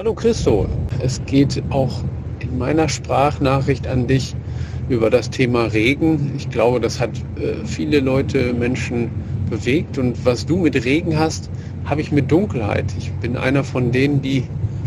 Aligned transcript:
Hallo 0.00 0.14
Christo, 0.14 0.66
es 1.02 1.20
geht 1.26 1.62
auch 1.68 2.02
in 2.38 2.56
meiner 2.56 2.88
Sprachnachricht 2.88 3.86
an 3.86 4.06
dich 4.06 4.34
über 4.88 5.10
das 5.10 5.28
Thema 5.28 5.64
Regen. 5.64 6.32
Ich 6.38 6.48
glaube, 6.48 6.80
das 6.80 7.00
hat 7.00 7.10
äh, 7.36 7.66
viele 7.66 8.00
Leute, 8.00 8.54
Menschen 8.54 9.10
bewegt. 9.50 9.98
Und 9.98 10.24
was 10.24 10.46
du 10.46 10.56
mit 10.56 10.86
Regen 10.86 11.18
hast, 11.18 11.50
habe 11.84 12.00
ich 12.00 12.12
mit 12.12 12.32
Dunkelheit. 12.32 12.86
Ich 12.96 13.12
bin 13.12 13.36
einer 13.36 13.62
von 13.62 13.92
denen, 13.92 14.22
die 14.22 14.44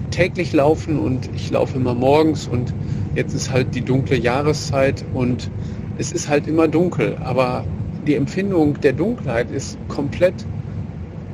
täglich 0.10 0.52
laufen 0.52 0.98
und 0.98 1.30
ich 1.36 1.52
laufe 1.52 1.78
immer 1.78 1.94
morgens 1.94 2.48
und 2.48 2.74
jetzt 3.14 3.36
ist 3.36 3.52
halt 3.52 3.76
die 3.76 3.82
dunkle 3.82 4.18
Jahreszeit 4.18 5.06
und 5.14 5.52
es 6.00 6.12
ist 6.12 6.28
halt 6.28 6.48
immer 6.48 6.68
dunkel. 6.68 7.18
Aber 7.24 7.66
die 8.08 8.16
Empfindung 8.16 8.82
der 8.82 8.94
Dunkelheit 8.94 9.52
ist 9.52 9.78
komplett 9.90 10.34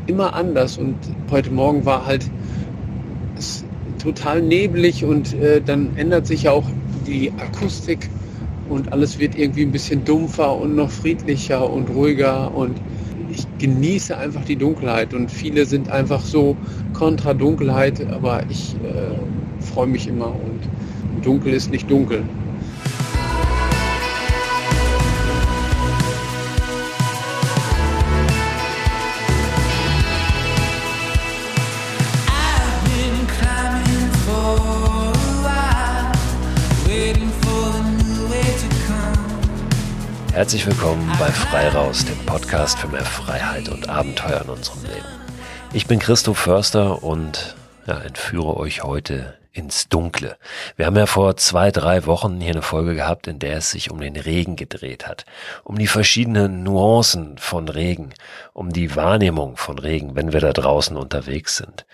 immer 0.05 0.33
anders 0.33 0.77
und 0.77 0.97
heute 1.31 1.49
Morgen 1.49 1.85
war 1.85 2.05
halt 2.05 2.29
total 3.99 4.41
neblig 4.41 5.03
und 5.05 5.33
äh, 5.33 5.61
dann 5.61 5.95
ändert 5.95 6.25
sich 6.25 6.49
auch 6.49 6.63
die 7.05 7.31
Akustik 7.37 8.09
und 8.69 8.91
alles 8.93 9.19
wird 9.19 9.37
irgendwie 9.37 9.63
ein 9.63 9.71
bisschen 9.71 10.03
dumpfer 10.05 10.55
und 10.55 10.75
noch 10.75 10.89
friedlicher 10.89 11.69
und 11.69 11.89
ruhiger 11.89 12.53
und 12.55 12.73
ich 13.31 13.45
genieße 13.59 14.17
einfach 14.17 14.43
die 14.45 14.55
Dunkelheit 14.55 15.13
und 15.13 15.29
viele 15.29 15.65
sind 15.65 15.89
einfach 15.89 16.23
so 16.23 16.55
kontra 16.93 17.33
Dunkelheit, 17.33 18.07
aber 18.11 18.43
ich 18.49 18.75
äh, 18.75 19.63
freue 19.63 19.87
mich 19.87 20.07
immer 20.07 20.27
und 20.27 21.23
dunkel 21.23 21.53
ist 21.53 21.71
nicht 21.71 21.89
dunkel. 21.91 22.23
Herzlich 40.39 40.65
willkommen 40.65 41.05
bei 41.19 41.27
Freiraus, 41.27 42.05
dem 42.05 42.17
Podcast 42.25 42.79
für 42.79 42.87
mehr 42.87 43.03
Freiheit 43.03 43.67
und 43.67 43.89
Abenteuer 43.89 44.41
in 44.41 44.49
unserem 44.49 44.83
Leben. 44.83 45.05
Ich 45.73 45.85
bin 45.85 45.99
Christoph 45.99 46.37
Förster 46.37 47.03
und 47.03 47.57
ja, 47.85 47.99
entführe 47.99 48.55
euch 48.55 48.81
heute 48.81 49.37
ins 49.51 49.89
Dunkle. 49.89 50.37
Wir 50.77 50.85
haben 50.85 50.95
ja 50.95 51.07
vor 51.07 51.35
zwei, 51.35 51.71
drei 51.71 52.05
Wochen 52.05 52.39
hier 52.39 52.53
eine 52.53 52.61
Folge 52.61 52.95
gehabt, 52.95 53.27
in 53.27 53.39
der 53.39 53.57
es 53.57 53.71
sich 53.71 53.91
um 53.91 53.99
den 53.99 54.15
Regen 54.15 54.55
gedreht 54.55 55.07
hat. 55.07 55.25
Um 55.65 55.77
die 55.77 55.87
verschiedenen 55.87 56.63
Nuancen 56.63 57.37
von 57.37 57.67
Regen, 57.67 58.13
um 58.53 58.71
die 58.71 58.95
Wahrnehmung 58.95 59.57
von 59.57 59.77
Regen, 59.77 60.15
wenn 60.15 60.31
wir 60.31 60.39
da 60.39 60.53
draußen 60.53 60.95
unterwegs 60.95 61.57
sind. 61.57 61.85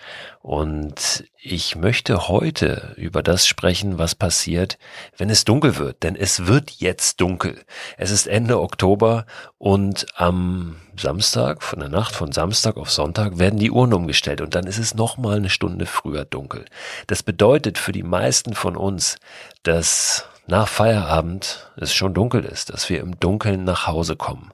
Und 0.46 1.24
ich 1.42 1.74
möchte 1.74 2.28
heute 2.28 2.94
über 2.96 3.24
das 3.24 3.48
sprechen, 3.48 3.98
was 3.98 4.14
passiert, 4.14 4.78
wenn 5.16 5.28
es 5.28 5.44
dunkel 5.44 5.76
wird. 5.76 6.04
Denn 6.04 6.14
es 6.14 6.46
wird 6.46 6.70
jetzt 6.70 7.20
dunkel. 7.20 7.64
Es 7.96 8.12
ist 8.12 8.28
Ende 8.28 8.60
Oktober 8.60 9.26
und 9.58 10.06
am 10.14 10.76
Samstag, 10.96 11.64
von 11.64 11.80
der 11.80 11.88
Nacht 11.88 12.14
von 12.14 12.30
Samstag 12.30 12.76
auf 12.76 12.92
Sonntag, 12.92 13.40
werden 13.40 13.58
die 13.58 13.72
Uhren 13.72 13.92
umgestellt 13.92 14.40
und 14.40 14.54
dann 14.54 14.68
ist 14.68 14.78
es 14.78 14.94
nochmal 14.94 15.38
eine 15.38 15.50
Stunde 15.50 15.84
früher 15.84 16.24
dunkel. 16.24 16.64
Das 17.08 17.24
bedeutet 17.24 17.76
für 17.76 17.90
die 17.90 18.04
meisten 18.04 18.54
von 18.54 18.76
uns, 18.76 19.16
dass 19.64 20.26
nach 20.46 20.68
Feierabend 20.68 21.72
es 21.76 21.92
schon 21.92 22.14
dunkel 22.14 22.44
ist, 22.44 22.72
dass 22.72 22.88
wir 22.88 23.00
im 23.00 23.18
Dunkeln 23.18 23.64
nach 23.64 23.88
Hause 23.88 24.14
kommen. 24.14 24.52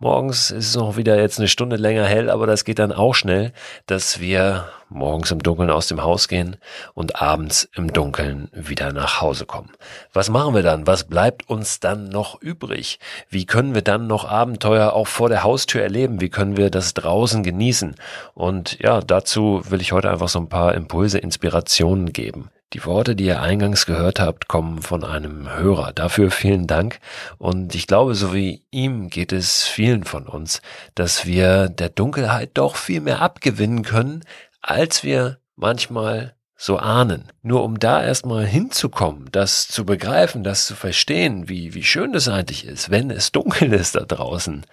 Morgens 0.00 0.50
ist 0.50 0.70
es 0.70 0.76
noch 0.76 0.96
wieder 0.96 1.20
jetzt 1.20 1.38
eine 1.38 1.46
Stunde 1.46 1.76
länger 1.76 2.04
hell, 2.04 2.28
aber 2.28 2.48
das 2.48 2.64
geht 2.64 2.80
dann 2.80 2.90
auch 2.90 3.14
schnell, 3.14 3.52
dass 3.86 4.18
wir 4.18 4.68
morgens 4.88 5.30
im 5.30 5.38
Dunkeln 5.38 5.70
aus 5.70 5.86
dem 5.86 6.02
Haus 6.02 6.26
gehen 6.26 6.56
und 6.94 7.22
abends 7.22 7.68
im 7.76 7.92
Dunkeln 7.92 8.48
wieder 8.52 8.92
nach 8.92 9.20
Hause 9.20 9.46
kommen. 9.46 9.70
Was 10.12 10.30
machen 10.30 10.54
wir 10.54 10.64
dann? 10.64 10.88
Was 10.88 11.04
bleibt 11.04 11.48
uns 11.48 11.78
dann 11.78 12.08
noch 12.08 12.40
übrig? 12.42 12.98
Wie 13.30 13.46
können 13.46 13.76
wir 13.76 13.82
dann 13.82 14.08
noch 14.08 14.24
Abenteuer 14.24 14.92
auch 14.94 15.06
vor 15.06 15.28
der 15.28 15.44
Haustür 15.44 15.82
erleben? 15.82 16.20
Wie 16.20 16.28
können 16.28 16.56
wir 16.56 16.70
das 16.70 16.94
draußen 16.94 17.44
genießen? 17.44 17.94
Und 18.34 18.80
ja, 18.80 19.00
dazu 19.00 19.62
will 19.68 19.80
ich 19.80 19.92
heute 19.92 20.10
einfach 20.10 20.28
so 20.28 20.40
ein 20.40 20.48
paar 20.48 20.74
Impulse, 20.74 21.18
Inspirationen 21.18 22.12
geben. 22.12 22.50
Die 22.74 22.84
Worte, 22.84 23.14
die 23.14 23.26
ihr 23.26 23.40
eingangs 23.40 23.86
gehört 23.86 24.18
habt, 24.18 24.48
kommen 24.48 24.82
von 24.82 25.04
einem 25.04 25.48
Hörer. 25.48 25.92
Dafür 25.92 26.32
vielen 26.32 26.66
Dank. 26.66 26.98
Und 27.38 27.76
ich 27.76 27.86
glaube, 27.86 28.16
so 28.16 28.34
wie 28.34 28.64
ihm 28.72 29.10
geht 29.10 29.32
es 29.32 29.62
vielen 29.62 30.02
von 30.02 30.26
uns, 30.26 30.60
dass 30.96 31.24
wir 31.24 31.68
der 31.68 31.88
Dunkelheit 31.88 32.50
doch 32.54 32.74
viel 32.74 33.00
mehr 33.00 33.22
abgewinnen 33.22 33.84
können, 33.84 34.24
als 34.60 35.04
wir 35.04 35.38
manchmal 35.54 36.34
so 36.64 36.78
ahnen. 36.78 37.24
Nur 37.42 37.62
um 37.62 37.78
da 37.78 38.02
erstmal 38.02 38.46
hinzukommen, 38.46 39.28
das 39.32 39.68
zu 39.68 39.84
begreifen, 39.84 40.44
das 40.44 40.66
zu 40.66 40.74
verstehen, 40.74 41.46
wie, 41.46 41.74
wie 41.74 41.82
schön 41.82 42.14
das 42.14 42.26
eigentlich 42.26 42.64
ist, 42.64 42.90
wenn 42.90 43.10
es 43.10 43.32
dunkel 43.32 43.74
ist 43.74 43.96
da 43.96 44.00
draußen. 44.00 44.64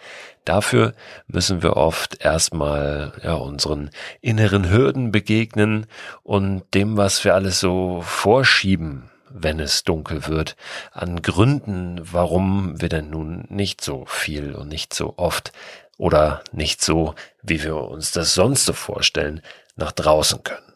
Dafür 0.45 0.93
müssen 1.27 1.61
wir 1.61 1.75
oft 1.75 2.23
erstmal, 2.23 3.11
ja, 3.21 3.33
unseren 3.33 3.89
inneren 4.21 4.69
Hürden 4.69 5.11
begegnen 5.11 5.85
und 6.23 6.63
dem, 6.73 6.95
was 6.95 7.25
wir 7.25 7.35
alles 7.35 7.59
so 7.59 8.01
vorschieben, 8.03 9.09
wenn 9.29 9.59
es 9.59 9.83
dunkel 9.83 10.27
wird, 10.27 10.55
an 10.93 11.21
Gründen, 11.21 11.99
warum 12.09 12.79
wir 12.79 12.87
denn 12.87 13.09
nun 13.09 13.43
nicht 13.49 13.81
so 13.81 14.05
viel 14.05 14.55
und 14.55 14.69
nicht 14.69 14.93
so 14.93 15.15
oft 15.17 15.51
oder 15.97 16.41
nicht 16.53 16.81
so, 16.81 17.15
wie 17.43 17.61
wir 17.61 17.75
uns 17.75 18.11
das 18.11 18.33
sonst 18.33 18.63
so 18.63 18.71
vorstellen, 18.71 19.41
nach 19.75 19.91
draußen 19.91 20.41
können. 20.41 20.70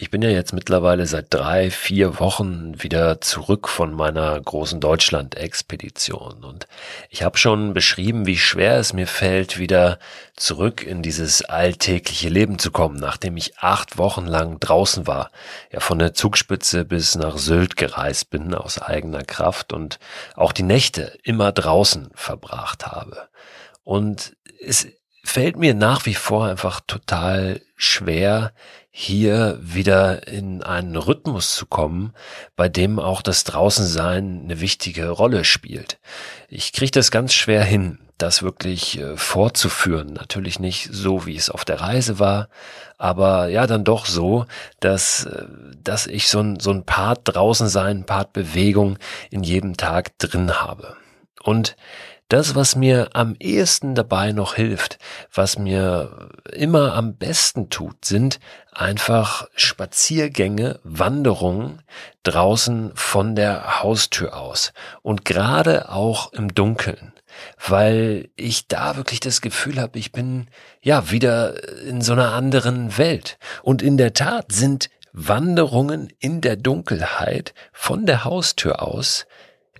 Ich 0.00 0.10
bin 0.10 0.22
ja 0.22 0.30
jetzt 0.30 0.52
mittlerweile 0.52 1.06
seit 1.06 1.34
drei, 1.34 1.72
vier 1.72 2.20
Wochen 2.20 2.80
wieder 2.80 3.20
zurück 3.20 3.68
von 3.68 3.92
meiner 3.92 4.40
großen 4.40 4.78
Deutschland-Expedition 4.78 6.44
und 6.44 6.68
ich 7.10 7.24
habe 7.24 7.36
schon 7.36 7.74
beschrieben, 7.74 8.24
wie 8.24 8.38
schwer 8.38 8.76
es 8.76 8.92
mir 8.92 9.08
fällt, 9.08 9.58
wieder 9.58 9.98
zurück 10.36 10.84
in 10.84 11.02
dieses 11.02 11.42
alltägliche 11.44 12.28
Leben 12.28 12.60
zu 12.60 12.70
kommen, 12.70 12.94
nachdem 12.94 13.36
ich 13.36 13.58
acht 13.58 13.98
Wochen 13.98 14.26
lang 14.26 14.60
draußen 14.60 15.08
war, 15.08 15.32
ja 15.72 15.80
von 15.80 15.98
der 15.98 16.14
Zugspitze 16.14 16.84
bis 16.84 17.16
nach 17.16 17.36
Sylt 17.36 17.76
gereist 17.76 18.30
bin 18.30 18.54
aus 18.54 18.80
eigener 18.80 19.24
Kraft 19.24 19.72
und 19.72 19.98
auch 20.36 20.52
die 20.52 20.62
Nächte 20.62 21.18
immer 21.24 21.50
draußen 21.50 22.10
verbracht 22.14 22.86
habe. 22.86 23.28
Und 23.82 24.36
es 24.64 24.86
fällt 25.24 25.56
mir 25.56 25.74
nach 25.74 26.06
wie 26.06 26.14
vor 26.14 26.46
einfach 26.46 26.80
total 26.86 27.60
schwer, 27.76 28.52
hier 29.00 29.60
wieder 29.62 30.26
in 30.26 30.60
einen 30.64 30.96
Rhythmus 30.96 31.54
zu 31.54 31.66
kommen, 31.66 32.12
bei 32.56 32.68
dem 32.68 32.98
auch 32.98 33.22
das 33.22 33.44
Draußensein 33.44 34.40
eine 34.42 34.60
wichtige 34.60 35.10
Rolle 35.10 35.44
spielt. 35.44 36.00
Ich 36.48 36.72
kriege 36.72 36.90
das 36.90 37.12
ganz 37.12 37.32
schwer 37.32 37.62
hin, 37.62 38.00
das 38.18 38.42
wirklich 38.42 38.98
äh, 38.98 39.16
fortzuführen. 39.16 40.14
Natürlich 40.14 40.58
nicht 40.58 40.88
so, 40.90 41.26
wie 41.26 41.36
es 41.36 41.48
auf 41.48 41.64
der 41.64 41.80
Reise 41.80 42.18
war, 42.18 42.48
aber 42.96 43.46
ja, 43.46 43.68
dann 43.68 43.84
doch 43.84 44.04
so, 44.04 44.46
dass, 44.80 45.26
äh, 45.26 45.44
dass 45.84 46.08
ich 46.08 46.26
so 46.26 46.40
ein, 46.40 46.58
so 46.58 46.72
ein 46.72 46.82
Part 46.82 47.20
draußen 47.22 47.68
sein, 47.68 48.04
Part 48.04 48.32
Bewegung 48.32 48.98
in 49.30 49.44
jedem 49.44 49.76
Tag 49.76 50.18
drin 50.18 50.60
habe. 50.60 50.96
Und 51.44 51.76
das, 52.28 52.54
was 52.54 52.76
mir 52.76 53.10
am 53.14 53.34
ehesten 53.38 53.94
dabei 53.94 54.32
noch 54.32 54.54
hilft, 54.54 54.98
was 55.32 55.58
mir 55.58 56.28
immer 56.52 56.94
am 56.94 57.16
besten 57.16 57.70
tut, 57.70 58.04
sind 58.04 58.38
einfach 58.72 59.48
Spaziergänge, 59.56 60.78
Wanderungen 60.84 61.82
draußen 62.24 62.92
von 62.94 63.34
der 63.34 63.82
Haustür 63.82 64.36
aus 64.36 64.72
und 65.02 65.24
gerade 65.24 65.88
auch 65.88 66.32
im 66.34 66.54
Dunkeln, 66.54 67.14
weil 67.66 68.28
ich 68.36 68.68
da 68.68 68.96
wirklich 68.96 69.20
das 69.20 69.40
Gefühl 69.40 69.80
habe, 69.80 69.98
ich 69.98 70.12
bin 70.12 70.48
ja 70.82 71.10
wieder 71.10 71.82
in 71.84 72.02
so 72.02 72.12
einer 72.12 72.32
anderen 72.32 72.98
Welt. 72.98 73.38
Und 73.62 73.80
in 73.80 73.96
der 73.96 74.12
Tat 74.12 74.52
sind 74.52 74.90
Wanderungen 75.12 76.12
in 76.18 76.42
der 76.42 76.56
Dunkelheit 76.56 77.54
von 77.72 78.04
der 78.04 78.24
Haustür 78.24 78.82
aus 78.82 79.26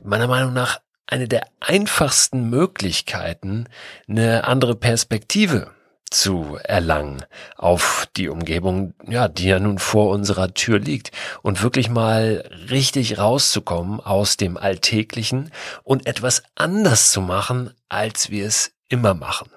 meiner 0.02 0.28
Meinung 0.28 0.52
nach 0.52 0.80
eine 1.08 1.26
der 1.26 1.46
einfachsten 1.58 2.50
Möglichkeiten, 2.50 3.66
eine 4.06 4.44
andere 4.44 4.76
Perspektive 4.76 5.70
zu 6.10 6.58
erlangen 6.62 7.24
auf 7.56 8.06
die 8.16 8.28
Umgebung, 8.28 8.94
ja, 9.06 9.28
die 9.28 9.46
ja 9.46 9.58
nun 9.58 9.78
vor 9.78 10.10
unserer 10.10 10.54
Tür 10.54 10.78
liegt 10.78 11.10
und 11.42 11.62
wirklich 11.62 11.90
mal 11.90 12.44
richtig 12.70 13.18
rauszukommen 13.18 14.00
aus 14.00 14.36
dem 14.36 14.56
Alltäglichen 14.56 15.50
und 15.82 16.06
etwas 16.06 16.42
anders 16.54 17.10
zu 17.10 17.20
machen, 17.20 17.74
als 17.88 18.30
wir 18.30 18.46
es 18.46 18.72
immer 18.88 19.14
machen. 19.14 19.50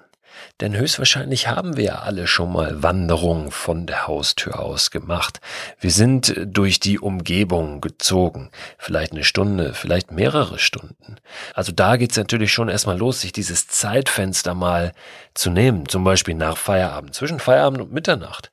Denn 0.60 0.76
höchstwahrscheinlich 0.76 1.48
haben 1.48 1.76
wir 1.76 1.84
ja 1.84 1.94
alle 2.00 2.26
schon 2.26 2.52
mal 2.52 2.82
Wanderungen 2.82 3.50
von 3.50 3.86
der 3.86 4.06
Haustür 4.06 4.60
aus 4.60 4.90
gemacht. 4.90 5.40
Wir 5.80 5.90
sind 5.90 6.34
durch 6.44 6.80
die 6.80 6.98
Umgebung 6.98 7.80
gezogen. 7.80 8.50
Vielleicht 8.78 9.12
eine 9.12 9.24
Stunde, 9.24 9.74
vielleicht 9.74 10.12
mehrere 10.12 10.58
Stunden. 10.58 11.16
Also 11.54 11.72
da 11.72 11.96
geht's 11.96 12.16
natürlich 12.16 12.52
schon 12.52 12.68
erstmal 12.68 12.98
los, 12.98 13.20
sich 13.20 13.32
dieses 13.32 13.68
Zeitfenster 13.68 14.54
mal 14.54 14.92
zu 15.34 15.50
nehmen. 15.50 15.88
Zum 15.88 16.04
Beispiel 16.04 16.34
nach 16.34 16.56
Feierabend, 16.56 17.14
zwischen 17.14 17.40
Feierabend 17.40 17.80
und 17.80 17.92
Mitternacht. 17.92 18.50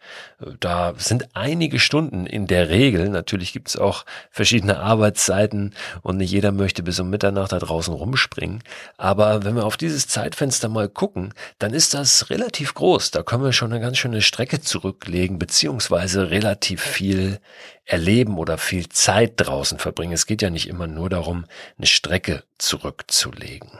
Da 0.61 0.93
sind 0.97 1.35
einige 1.35 1.79
Stunden 1.79 2.25
in 2.25 2.47
der 2.47 2.69
Regel. 2.69 3.09
Natürlich 3.09 3.51
gibt's 3.51 3.75
auch 3.75 4.05
verschiedene 4.31 4.79
Arbeitszeiten 4.79 5.73
und 6.01 6.15
nicht 6.15 6.31
jeder 6.31 6.53
möchte 6.53 6.81
bis 6.81 6.99
um 7.01 7.09
Mitternacht 7.09 7.51
da 7.51 7.59
draußen 7.59 7.93
rumspringen. 7.93 8.63
Aber 8.97 9.43
wenn 9.43 9.55
wir 9.55 9.65
auf 9.65 9.75
dieses 9.75 10.07
Zeitfenster 10.07 10.69
mal 10.69 10.87
gucken, 10.87 11.33
dann 11.57 11.73
ist 11.73 11.93
das 11.93 12.29
relativ 12.29 12.73
groß. 12.73 13.11
Da 13.11 13.21
können 13.21 13.43
wir 13.43 13.51
schon 13.51 13.73
eine 13.73 13.81
ganz 13.81 13.97
schöne 13.97 14.21
Strecke 14.21 14.61
zurücklegen, 14.61 15.39
beziehungsweise 15.39 16.31
relativ 16.31 16.81
viel 16.81 17.39
erleben 17.83 18.37
oder 18.37 18.57
viel 18.57 18.87
Zeit 18.87 19.33
draußen 19.35 19.77
verbringen. 19.77 20.13
Es 20.13 20.25
geht 20.25 20.41
ja 20.41 20.49
nicht 20.49 20.69
immer 20.69 20.87
nur 20.87 21.09
darum, 21.09 21.45
eine 21.77 21.87
Strecke 21.87 22.43
zurückzulegen. 22.57 23.71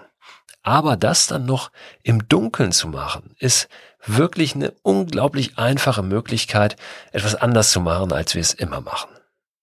Aber 0.62 0.97
das 0.97 1.27
dann 1.27 1.45
noch 1.45 1.71
im 2.03 2.27
Dunkeln 2.27 2.73
zu 2.73 2.89
machen, 2.89 3.33
ist 3.39 3.69
wirklich 4.06 4.56
eine 4.56 4.74
unglaublich 4.81 5.57
einfache 5.57 6.04
Möglichkeit, 6.04 6.75
etwas 7.12 7.36
anders 7.36 7.72
zu 7.72 7.81
machen, 7.81 8.12
als 8.12 8.36
wir 8.36 8.42
es 8.42 8.54
immer 8.54 8.81
machen. 8.81 9.10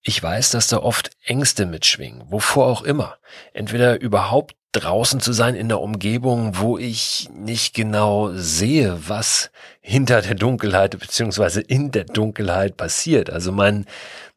Ich 0.03 0.23
weiß, 0.23 0.51
dass 0.51 0.69
da 0.69 0.79
oft 0.79 1.11
Ängste 1.25 1.67
mitschwingen, 1.67 2.31
wovor 2.31 2.67
auch 2.67 2.83
immer. 2.83 3.17
Entweder 3.53 4.01
überhaupt 4.01 4.55
draußen 4.71 5.21
zu 5.21 5.33
sein 5.33 5.55
in 5.55 5.69
der 5.69 5.81
Umgebung, 5.81 6.59
wo 6.59 6.79
ich 6.79 7.29
nicht 7.35 7.75
genau 7.75 8.31
sehe, 8.33 8.99
was 9.09 9.51
hinter 9.81 10.23
der 10.23 10.35
Dunkelheit 10.35 10.99
beziehungsweise 10.99 11.61
in 11.61 11.91
der 11.91 12.05
Dunkelheit 12.05 12.77
passiert. 12.77 13.31
Also 13.31 13.53
mein, 13.53 13.87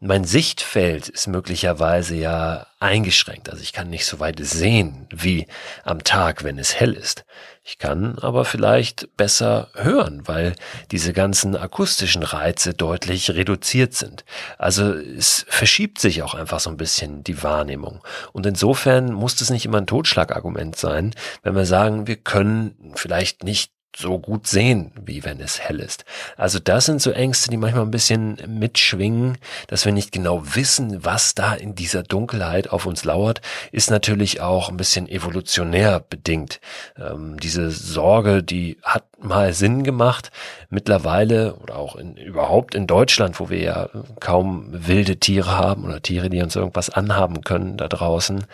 mein 0.02 0.24
Sichtfeld 0.24 1.10
ist 1.10 1.28
möglicherweise 1.28 2.16
ja 2.16 2.68
eingeschränkt. 2.80 3.50
Also 3.50 3.62
ich 3.62 3.74
kann 3.74 3.90
nicht 3.90 4.06
so 4.06 4.22
weit 4.22 4.40
sehen 4.40 5.08
wie 5.12 5.46
am 5.84 6.06
Tag, 6.06 6.46
wenn 6.46 6.58
es 6.58 6.80
hell 6.80 6.94
ist. 6.94 7.26
Ich 7.66 7.78
kann 7.80 8.18
aber 8.20 8.46
vielleicht 8.46 9.16
besser 9.18 9.70
hören, 9.76 10.26
weil 10.26 10.56
diese 10.92 11.12
ganzen 11.12 11.58
akustischen 11.58 12.24
Reize 12.24 12.74
deutlich 12.74 13.32
reduziert 13.32 13.94
sind. 13.94 14.24
Also 14.58 14.94
es 14.94 15.46
verschiebt 15.50 16.00
sich 16.00 16.24
auch 16.24 16.34
einfach 16.34 16.62
so 16.62 16.70
ein 16.70 16.78
bisschen 16.78 17.24
die 17.26 17.44
Wahrnehmung. 17.44 18.02
Und 18.32 18.46
insofern 18.46 19.12
muss 19.12 19.42
es 19.42 19.50
nicht 19.50 19.66
immer 19.66 19.80
ein 19.80 19.88
Totschlagargument 19.88 20.78
sein, 20.78 21.14
wenn 21.44 21.56
wir 21.56 21.66
sagen, 21.66 22.08
wir 22.08 22.16
können 22.16 22.94
vielleicht 22.96 23.44
nicht 23.44 23.74
so 24.00 24.18
gut 24.18 24.48
sehen, 24.48 24.92
wie 25.06 25.24
wenn 25.24 25.40
es 25.42 25.60
hell 25.60 25.80
ist. 25.80 26.06
Also 26.38 26.60
das 26.60 26.86
sind 26.86 27.02
so 27.02 27.12
Ängste, 27.12 27.50
die 27.50 27.58
manchmal 27.58 27.84
ein 27.84 27.92
bisschen 27.92 28.38
mitschwingen, 28.48 29.38
dass 29.68 29.86
wir 29.86 29.92
nicht 29.92 30.12
genau 30.12 30.42
wissen, 30.56 31.04
was 31.04 31.36
da 31.36 31.54
in 31.54 31.76
dieser 31.76 32.04
Dunkelheit 32.04 32.70
auf 32.70 32.86
uns 32.86 33.04
lauert, 33.04 33.42
ist 33.72 33.92
natürlich 33.92 34.40
auch 34.40 34.70
ein 34.70 34.78
bisschen 34.78 35.08
evolutionär 35.10 36.00
bedingt. 36.00 36.62
Ähm, 36.98 37.38
diese 37.40 37.72
Sorge, 37.72 38.42
die 38.42 38.78
hat 38.84 39.04
mal 39.20 39.54
Sinn 39.54 39.84
gemacht. 39.84 40.32
Mittlerweile 40.70 41.56
oder 41.56 41.76
auch 41.76 41.96
in, 41.96 42.16
überhaupt 42.16 42.76
in 42.76 42.88
Deutschland, 42.88 43.40
wo 43.40 43.50
wir 43.50 43.60
ja 43.60 43.90
kaum 44.20 44.68
wilde 44.72 45.18
Tiere 45.18 45.58
haben 45.58 45.84
oder 45.84 46.02
Tiere, 46.02 46.30
die 46.30 46.42
uns 46.42 46.56
irgendwas 46.56 46.90
anhaben 46.90 47.42
können 47.42 47.76
da 47.76 47.88
draußen, 47.88 48.46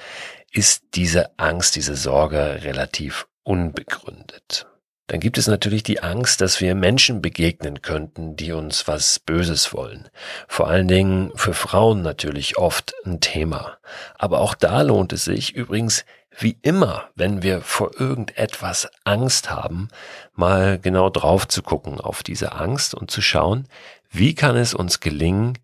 ist 0.51 0.83
diese 0.95 1.37
Angst, 1.37 1.75
diese 1.75 1.95
Sorge 1.95 2.61
relativ 2.63 3.27
unbegründet. 3.43 4.65
Dann 5.07 5.19
gibt 5.19 5.37
es 5.37 5.47
natürlich 5.47 5.83
die 5.83 6.01
Angst, 6.01 6.41
dass 6.41 6.61
wir 6.61 6.73
Menschen 6.73 7.21
begegnen 7.21 7.83
könnten, 7.83 8.35
die 8.35 8.51
uns 8.51 8.87
was 8.87 9.19
Böses 9.19 9.71
wollen. 9.71 10.09
Vor 10.47 10.67
allen 10.67 10.87
Dingen 10.87 11.31
für 11.35 11.53
Frauen 11.53 12.01
natürlich 12.01 12.57
oft 12.57 12.95
ein 13.05 13.19
Thema. 13.19 13.77
Aber 14.17 14.39
auch 14.39 14.55
da 14.55 14.81
lohnt 14.81 15.13
es 15.13 15.25
sich 15.25 15.55
übrigens 15.55 16.05
wie 16.37 16.57
immer, 16.63 17.09
wenn 17.15 17.43
wir 17.43 17.61
vor 17.61 17.91
irgendetwas 17.99 18.89
Angst 19.03 19.49
haben, 19.49 19.87
mal 20.33 20.79
genau 20.79 21.09
drauf 21.09 21.47
zu 21.47 21.61
gucken 21.61 22.01
auf 22.01 22.23
diese 22.23 22.53
Angst 22.53 22.93
und 22.93 23.09
zu 23.09 23.21
schauen, 23.21 23.67
wie 24.11 24.35
kann 24.35 24.57
es 24.57 24.73
uns 24.73 24.99
gelingen, 24.99 25.57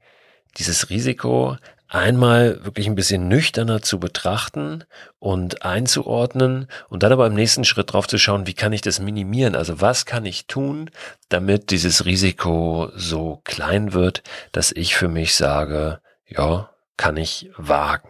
dieses 0.57 0.89
Risiko 0.89 1.57
einmal 1.91 2.63
wirklich 2.63 2.87
ein 2.87 2.95
bisschen 2.95 3.27
nüchterner 3.27 3.81
zu 3.81 3.99
betrachten 3.99 4.85
und 5.19 5.63
einzuordnen 5.63 6.67
und 6.87 7.03
dann 7.03 7.11
aber 7.11 7.27
im 7.27 7.33
nächsten 7.33 7.65
Schritt 7.65 7.91
drauf 7.91 8.07
zu 8.07 8.17
schauen, 8.17 8.47
wie 8.47 8.53
kann 8.53 8.71
ich 8.73 8.81
das 8.81 8.99
minimieren? 8.99 9.55
Also 9.55 9.81
was 9.81 10.05
kann 10.05 10.25
ich 10.25 10.47
tun, 10.47 10.89
damit 11.29 11.69
dieses 11.69 12.05
Risiko 12.05 12.89
so 12.95 13.41
klein 13.43 13.91
wird, 13.93 14.23
dass 14.53 14.71
ich 14.71 14.95
für 14.95 15.09
mich 15.09 15.35
sage, 15.35 15.99
ja, 16.25 16.69
kann 16.95 17.17
ich 17.17 17.49
wagen. 17.57 18.09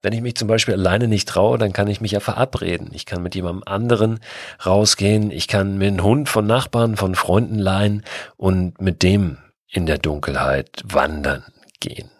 Wenn 0.00 0.12
ich 0.12 0.22
mich 0.22 0.36
zum 0.36 0.48
Beispiel 0.48 0.74
alleine 0.74 1.06
nicht 1.06 1.28
traue, 1.28 1.58
dann 1.58 1.72
kann 1.72 1.88
ich 1.88 2.00
mich 2.00 2.12
ja 2.12 2.20
verabreden. 2.20 2.90
Ich 2.92 3.04
kann 3.04 3.22
mit 3.22 3.34
jemandem 3.34 3.64
anderen 3.66 4.20
rausgehen. 4.64 5.30
Ich 5.30 5.48
kann 5.48 5.76
mir 5.76 5.88
einen 5.88 6.02
Hund 6.02 6.28
von 6.28 6.46
Nachbarn, 6.46 6.96
von 6.96 7.14
Freunden 7.14 7.58
leihen 7.58 8.04
und 8.36 8.80
mit 8.80 9.02
dem 9.02 9.38
in 9.66 9.84
der 9.84 9.98
Dunkelheit 9.98 10.82
wandern 10.84 11.44
gehen. 11.80 12.10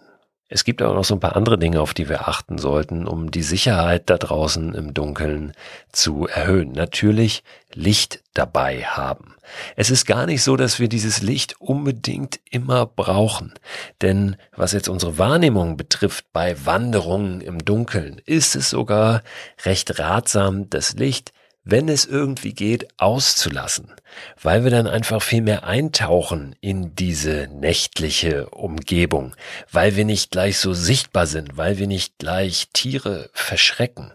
Es 0.50 0.64
gibt 0.64 0.80
aber 0.80 0.94
noch 0.94 1.04
so 1.04 1.14
ein 1.14 1.20
paar 1.20 1.36
andere 1.36 1.58
Dinge, 1.58 1.80
auf 1.82 1.92
die 1.92 2.08
wir 2.08 2.26
achten 2.26 2.56
sollten, 2.56 3.06
um 3.06 3.30
die 3.30 3.42
Sicherheit 3.42 4.08
da 4.08 4.16
draußen 4.16 4.74
im 4.74 4.94
Dunkeln 4.94 5.52
zu 5.92 6.26
erhöhen. 6.26 6.72
Natürlich 6.72 7.42
Licht 7.74 8.22
dabei 8.32 8.82
haben. 8.82 9.34
Es 9.76 9.90
ist 9.90 10.06
gar 10.06 10.24
nicht 10.24 10.42
so, 10.42 10.56
dass 10.56 10.78
wir 10.78 10.88
dieses 10.88 11.20
Licht 11.20 11.60
unbedingt 11.60 12.40
immer 12.50 12.86
brauchen. 12.86 13.52
Denn 14.00 14.36
was 14.56 14.72
jetzt 14.72 14.88
unsere 14.88 15.18
Wahrnehmung 15.18 15.76
betrifft 15.76 16.24
bei 16.32 16.56
Wanderungen 16.64 17.42
im 17.42 17.62
Dunkeln, 17.62 18.20
ist 18.24 18.56
es 18.56 18.70
sogar 18.70 19.22
recht 19.64 19.98
ratsam, 19.98 20.70
das 20.70 20.94
Licht 20.94 21.32
wenn 21.70 21.90
es 21.90 22.06
irgendwie 22.06 22.54
geht, 22.54 22.88
auszulassen, 22.96 23.92
weil 24.40 24.64
wir 24.64 24.70
dann 24.70 24.86
einfach 24.86 25.20
viel 25.20 25.42
mehr 25.42 25.64
eintauchen 25.64 26.56
in 26.62 26.94
diese 26.94 27.46
nächtliche 27.52 28.48
Umgebung, 28.48 29.36
weil 29.70 29.94
wir 29.94 30.06
nicht 30.06 30.30
gleich 30.30 30.58
so 30.58 30.72
sichtbar 30.72 31.26
sind, 31.26 31.58
weil 31.58 31.76
wir 31.76 31.86
nicht 31.86 32.16
gleich 32.16 32.68
Tiere 32.72 33.28
verschrecken 33.34 34.12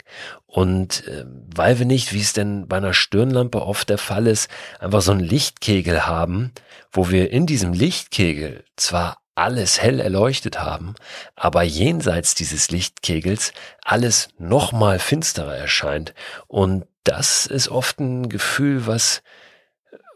und 0.48 1.06
äh, 1.08 1.26
weil 1.56 1.78
wir 1.78 1.86
nicht, 1.86 2.12
wie 2.12 2.22
es 2.22 2.34
denn 2.34 2.68
bei 2.68 2.78
einer 2.78 2.96
Stirnlampe 2.96 3.62
oft 3.62 3.88
der 3.88 4.00
Fall 4.00 4.26
ist, 4.26 4.50
einfach 4.80 5.02
so 5.02 5.12
einen 5.12 5.22
Lichtkegel 5.22 6.08
haben, 6.08 6.54
wo 6.92 7.12
wir 7.12 7.30
in 7.30 7.46
diesem 7.46 7.72
Lichtkegel 7.72 8.64
zwar 8.78 9.20
alles 9.36 9.80
hell 9.80 10.00
erleuchtet 10.00 10.60
haben, 10.60 10.96
aber 11.36 11.62
jenseits 11.62 12.34
dieses 12.34 12.72
Lichtkegels 12.72 13.54
alles 13.84 14.30
nochmal 14.40 14.98
finsterer 14.98 15.56
erscheint. 15.56 16.14
Und 16.48 16.86
das 17.04 17.46
ist 17.46 17.70
oft 17.70 18.00
ein 18.00 18.30
Gefühl, 18.30 18.88
was 18.88 19.22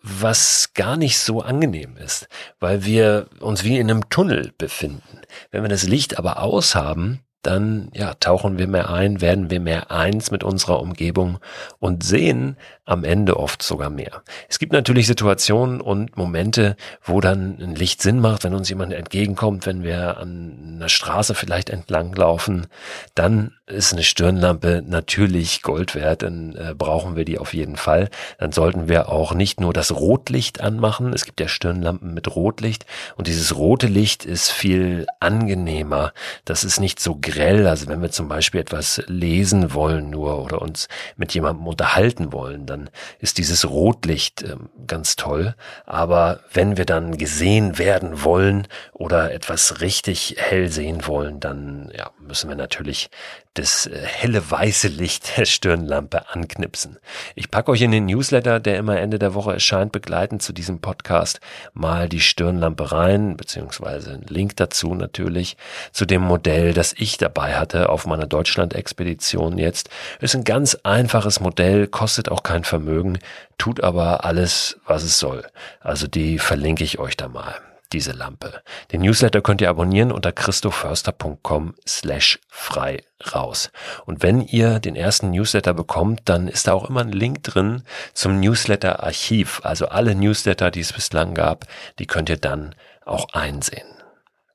was 0.01 0.73
gar 0.73 0.95
nicht 0.95 1.19
so 1.19 1.41
angenehm 1.41 1.97
ist, 1.97 2.27
weil 2.59 2.85
wir 2.85 3.27
uns 3.39 3.63
wie 3.63 3.77
in 3.77 3.89
einem 3.89 4.09
Tunnel 4.09 4.53
befinden. 4.57 5.21
Wenn 5.51 5.63
wir 5.63 5.69
das 5.69 5.83
Licht 5.83 6.17
aber 6.17 6.41
aushaben, 6.41 7.19
dann 7.41 7.89
ja, 7.93 8.13
tauchen 8.15 8.57
wir 8.57 8.67
mehr 8.67 8.89
ein, 8.89 9.21
werden 9.21 9.49
wir 9.49 9.59
mehr 9.59 9.91
eins 9.91 10.31
mit 10.31 10.43
unserer 10.43 10.81
Umgebung 10.81 11.39
und 11.79 12.03
sehen 12.03 12.57
am 12.87 13.03
Ende 13.03 13.37
oft 13.37 13.61
sogar 13.61 13.89
mehr. 13.89 14.23
Es 14.49 14.59
gibt 14.59 14.71
natürlich 14.71 15.07
Situationen 15.07 15.81
und 15.81 16.15
Momente, 16.17 16.77
wo 17.03 17.19
dann 17.21 17.57
ein 17.59 17.75
Licht 17.75 18.01
Sinn 18.01 18.19
macht, 18.19 18.43
wenn 18.43 18.53
uns 18.53 18.69
jemand 18.69 18.93
entgegenkommt, 18.93 19.65
wenn 19.65 19.83
wir 19.83 20.17
an 20.17 20.75
einer 20.75 20.89
Straße 20.89 21.35
vielleicht 21.35 21.69
entlang 21.69 22.13
laufen, 22.13 22.67
dann 23.13 23.53
ist 23.65 23.91
eine 23.91 24.03
Stirnlampe 24.03 24.81
natürlich 24.85 25.61
Gold 25.61 25.93
wert, 25.93 26.23
dann 26.23 26.55
äh, 26.55 26.73
brauchen 26.73 27.17
wir 27.17 27.25
die 27.25 27.37
auf 27.37 27.53
jeden 27.53 27.75
Fall. 27.75 28.09
Dann 28.39 28.53
sollten 28.53 28.87
wir 28.87 29.09
auch 29.09 29.33
nicht 29.33 29.59
nur 29.59 29.73
das 29.73 29.93
Rotlicht 29.93 30.61
anmachen, 30.61 31.11
es 31.13 31.25
gibt 31.25 31.41
ja 31.41 31.49
Stirnlampen 31.49 32.13
mit 32.13 32.33
Rotlicht 32.33 32.85
und 33.17 33.27
dieses 33.27 33.57
rote 33.57 33.87
Licht 33.87 34.23
ist 34.23 34.49
viel 34.49 35.05
angenehmer. 35.19 36.13
Das 36.45 36.63
ist 36.63 36.79
nicht 36.79 37.01
so 37.01 37.15
grell, 37.27 37.67
also 37.67 37.87
wenn 37.87 38.01
wir 38.01 38.09
zum 38.09 38.29
Beispiel 38.29 38.61
etwas 38.61 39.01
lesen 39.07 39.73
wollen 39.73 40.09
nur 40.09 40.43
oder 40.43 40.61
uns 40.61 40.87
mit 41.17 41.33
jemandem 41.33 41.67
unterhalten 41.67 42.31
wollen, 42.31 42.65
dann 42.65 42.89
ist 43.19 43.37
dieses 43.37 43.69
Rotlicht 43.69 44.43
äh, 44.43 44.55
ganz 44.87 45.17
toll. 45.17 45.55
Aber 45.85 46.39
wenn 46.53 46.77
wir 46.77 46.85
dann 46.85 47.17
gesehen 47.17 47.77
werden 47.77 48.23
wollen 48.23 48.67
oder 48.93 49.33
etwas 49.33 49.81
richtig 49.81 50.35
hell 50.37 50.69
sehen 50.69 51.05
wollen, 51.05 51.39
dann 51.39 51.91
ja, 51.95 52.11
müssen 52.19 52.49
wir 52.49 52.55
natürlich 52.55 53.09
das 53.57 53.87
äh, 53.87 53.97
helle 54.05 54.49
weiße 54.49 54.87
Licht 54.87 55.37
der 55.37 55.45
Stirnlampe 55.45 56.29
anknipsen. 56.29 56.97
Ich 57.35 57.49
packe 57.49 57.71
euch 57.71 57.81
in 57.81 57.91
den 57.91 58.05
Newsletter, 58.05 58.59
der 58.59 58.77
immer 58.77 58.99
Ende 58.99 59.17
der 59.17 59.33
Woche 59.33 59.53
erscheint, 59.53 59.91
begleitend 59.91 60.43
zu 60.43 60.53
diesem 60.53 60.79
Podcast, 60.79 61.39
mal 61.73 62.07
die 62.07 62.21
Stirnlampe 62.21 62.91
rein, 62.91 63.37
beziehungsweise 63.37 64.11
einen 64.11 64.27
Link 64.27 64.55
dazu 64.57 64.93
natürlich, 64.93 65.57
zu 65.91 66.05
dem 66.05 66.21
Modell, 66.21 66.73
das 66.73 66.93
ich 66.97 67.07
ich 67.07 67.17
dabei 67.17 67.55
hatte 67.55 67.89
auf 67.89 68.05
meiner 68.05 68.27
Deutschland-Expedition 68.27 69.57
jetzt. 69.57 69.89
Ist 70.19 70.35
ein 70.35 70.43
ganz 70.43 70.75
einfaches 70.83 71.39
Modell, 71.39 71.87
kostet 71.87 72.29
auch 72.29 72.43
kein 72.43 72.63
Vermögen, 72.63 73.19
tut 73.57 73.81
aber 73.83 74.25
alles, 74.25 74.79
was 74.85 75.03
es 75.03 75.17
soll. 75.19 75.45
Also 75.79 76.07
die 76.07 76.37
verlinke 76.37 76.83
ich 76.83 76.99
euch 76.99 77.17
da 77.17 77.27
mal 77.27 77.55
diese 77.93 78.11
Lampe. 78.11 78.61
Den 78.91 79.01
Newsletter 79.01 79.41
könnt 79.41 79.61
ihr 79.61 79.69
abonnieren 79.69 80.11
unter 80.11 80.31
christoförster.com 80.31 81.75
slash 81.87 82.39
frei 82.49 83.03
raus. 83.33 83.71
Und 84.05 84.23
wenn 84.23 84.41
ihr 84.41 84.79
den 84.79 84.95
ersten 84.95 85.31
Newsletter 85.31 85.73
bekommt, 85.73 86.21
dann 86.25 86.47
ist 86.47 86.67
da 86.67 86.73
auch 86.73 86.89
immer 86.89 87.01
ein 87.01 87.11
Link 87.11 87.43
drin 87.43 87.83
zum 88.13 88.39
Newsletter 88.39 89.03
Archiv. 89.03 89.61
Also 89.63 89.87
alle 89.87 90.15
Newsletter, 90.15 90.71
die 90.71 90.81
es 90.81 90.93
bislang 90.93 91.33
gab, 91.33 91.65
die 91.99 92.07
könnt 92.07 92.29
ihr 92.29 92.37
dann 92.37 92.75
auch 93.05 93.29
einsehen. 93.33 93.96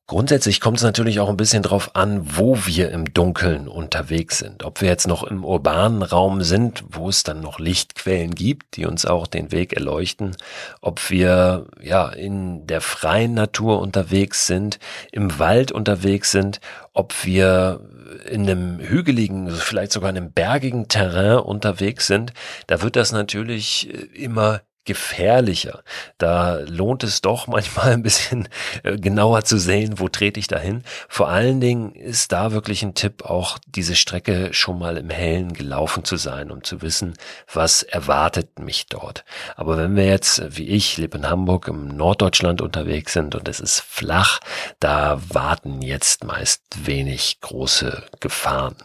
Grundsätzlich 0.09 0.61
kommt 0.61 0.79
es 0.79 0.83
natürlich 0.83 1.21
auch 1.21 1.29
ein 1.29 1.37
bisschen 1.37 1.63
drauf 1.63 1.95
an, 1.95 2.37
wo 2.37 2.59
wir 2.67 2.91
im 2.91 3.15
Dunkeln 3.15 3.69
unterwegs 3.69 4.39
sind. 4.39 4.65
Ob 4.65 4.81
wir 4.81 4.89
jetzt 4.89 5.07
noch 5.07 5.23
im 5.23 5.45
urbanen 5.45 6.03
Raum 6.03 6.43
sind, 6.43 6.85
wo 6.89 7.09
es 7.09 7.23
dann 7.23 7.41
noch 7.41 7.61
Lichtquellen 7.61 8.35
gibt, 8.35 8.77
die 8.77 8.85
uns 8.85 9.07
auch 9.07 9.27
den 9.27 9.53
Weg 9.53 9.73
erleuchten. 9.73 10.37
Ob 10.81 11.09
wir 11.09 11.67
ja 11.81 12.09
in 12.09 12.67
der 12.67 12.81
freien 12.81 13.35
Natur 13.35 13.81
unterwegs 13.81 14.47
sind, 14.47 14.81
im 15.13 15.39
Wald 15.39 15.71
unterwegs 15.71 16.33
sind, 16.33 16.61
ob 16.93 17.25
wir 17.25 17.81
in 18.29 18.43
einem 18.43 18.81
hügeligen, 18.81 19.51
vielleicht 19.51 19.93
sogar 19.93 20.11
in 20.11 20.17
einem 20.17 20.33
bergigen 20.33 20.89
Terrain 20.89 21.39
unterwegs 21.39 22.07
sind. 22.07 22.33
Da 22.67 22.83
wird 22.83 22.97
das 22.97 23.13
natürlich 23.13 23.89
äh, 23.89 24.23
immer 24.25 24.61
gefährlicher. 24.85 25.83
Da 26.19 26.57
lohnt 26.57 27.05
es 27.05 27.21
doch 27.21 27.47
manchmal 27.47 27.93
ein 27.93 28.03
bisschen 28.03 28.49
äh, 28.83 28.97
genauer 28.97 29.45
zu 29.45 29.59
sehen, 29.59 29.99
wo 29.99 30.09
trete 30.09 30.41
ich 30.41 30.47
dahin. 30.47 30.83
Vor 31.09 31.29
allen 31.29 31.61
Dingen 31.61 31.93
ist 31.93 32.33
da 32.33 32.53
wirklich 32.53 32.83
ein 32.83 32.95
Tipp, 32.95 33.25
auch 33.25 33.59
diese 33.67 33.97
Strecke 33.97 34.53
schon 34.53 34.79
mal 34.79 34.97
im 34.97 35.11
Hellen 35.11 35.53
gelaufen 35.53 36.05
zu 36.05 36.17
sein, 36.17 36.51
um 36.51 36.65
zu 36.65 36.83
wissen, 36.83 37.15
was 37.53 37.83
erwartet 37.83 38.59
mich 38.59 38.87
dort. 38.87 39.25
Aber 39.57 39.77
wenn 39.77 39.97
wir 39.97 40.07
jetzt, 40.07 40.43
wie 40.57 40.69
ich, 40.69 40.97
lebe 40.97 41.19
in 41.19 41.29
Hamburg, 41.29 41.69
im 41.69 41.89
Norddeutschland 41.89 42.61
unterwegs 42.61 43.13
sind 43.13 43.35
und 43.35 43.49
es 43.49 43.61
ist 43.61 43.81
flach, 43.81 44.41
da 44.81 45.21
warten 45.29 45.83
jetzt 45.83 46.25
meist 46.25 46.63
wenig 46.85 47.41
große 47.41 48.05
Gefahren. 48.21 48.77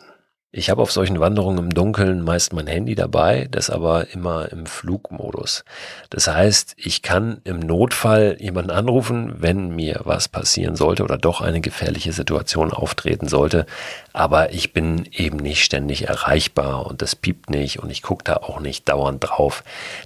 Ich 0.58 0.72
habe 0.72 0.82
auf 0.82 0.92
solchen 0.92 1.20
Wanderungen 1.20 1.60
im 1.60 1.70
Dunkeln 1.70 2.24
meist 2.24 2.52
mein 2.52 2.66
Handy 2.66 2.96
dabei, 2.96 3.48
das 3.52 3.70
aber 3.70 4.08
immer 4.10 4.52
im 4.52 4.66
Flugmodus. 4.66 5.64
Das 6.10 6.28
heißt, 6.28 6.74
ich 6.78 7.04
kann 7.04 7.42
im 7.44 7.60
Notfall 7.60 8.38
jemanden 8.40 8.72
anrufen, 8.72 9.36
wenn 9.38 9.76
mir 9.76 10.02
was 10.06 10.28
passieren 10.28 10.76
sollte 10.76 11.04
oder 11.04 11.20
doch 11.20 11.42
eine 11.42 11.62
gefährliche 11.62 12.12
Situation 12.12 12.74
auftreten 12.74 13.28
sollte, 13.28 13.68
aber 14.14 14.52
ich 14.52 14.74
bin 14.74 15.08
eben 15.12 15.38
nicht 15.38 15.64
ständig 15.64 16.08
erreichbar 16.08 16.88
und 16.88 17.04
das 17.04 17.16
piept 17.16 17.52
nicht 17.52 17.78
und 17.78 17.92
ich 17.92 18.02
gucke 18.02 18.24
da 18.24 18.38
auch 18.38 18.60
nicht 18.60 18.90
dauernd 18.90 19.24
drauf. 19.24 19.64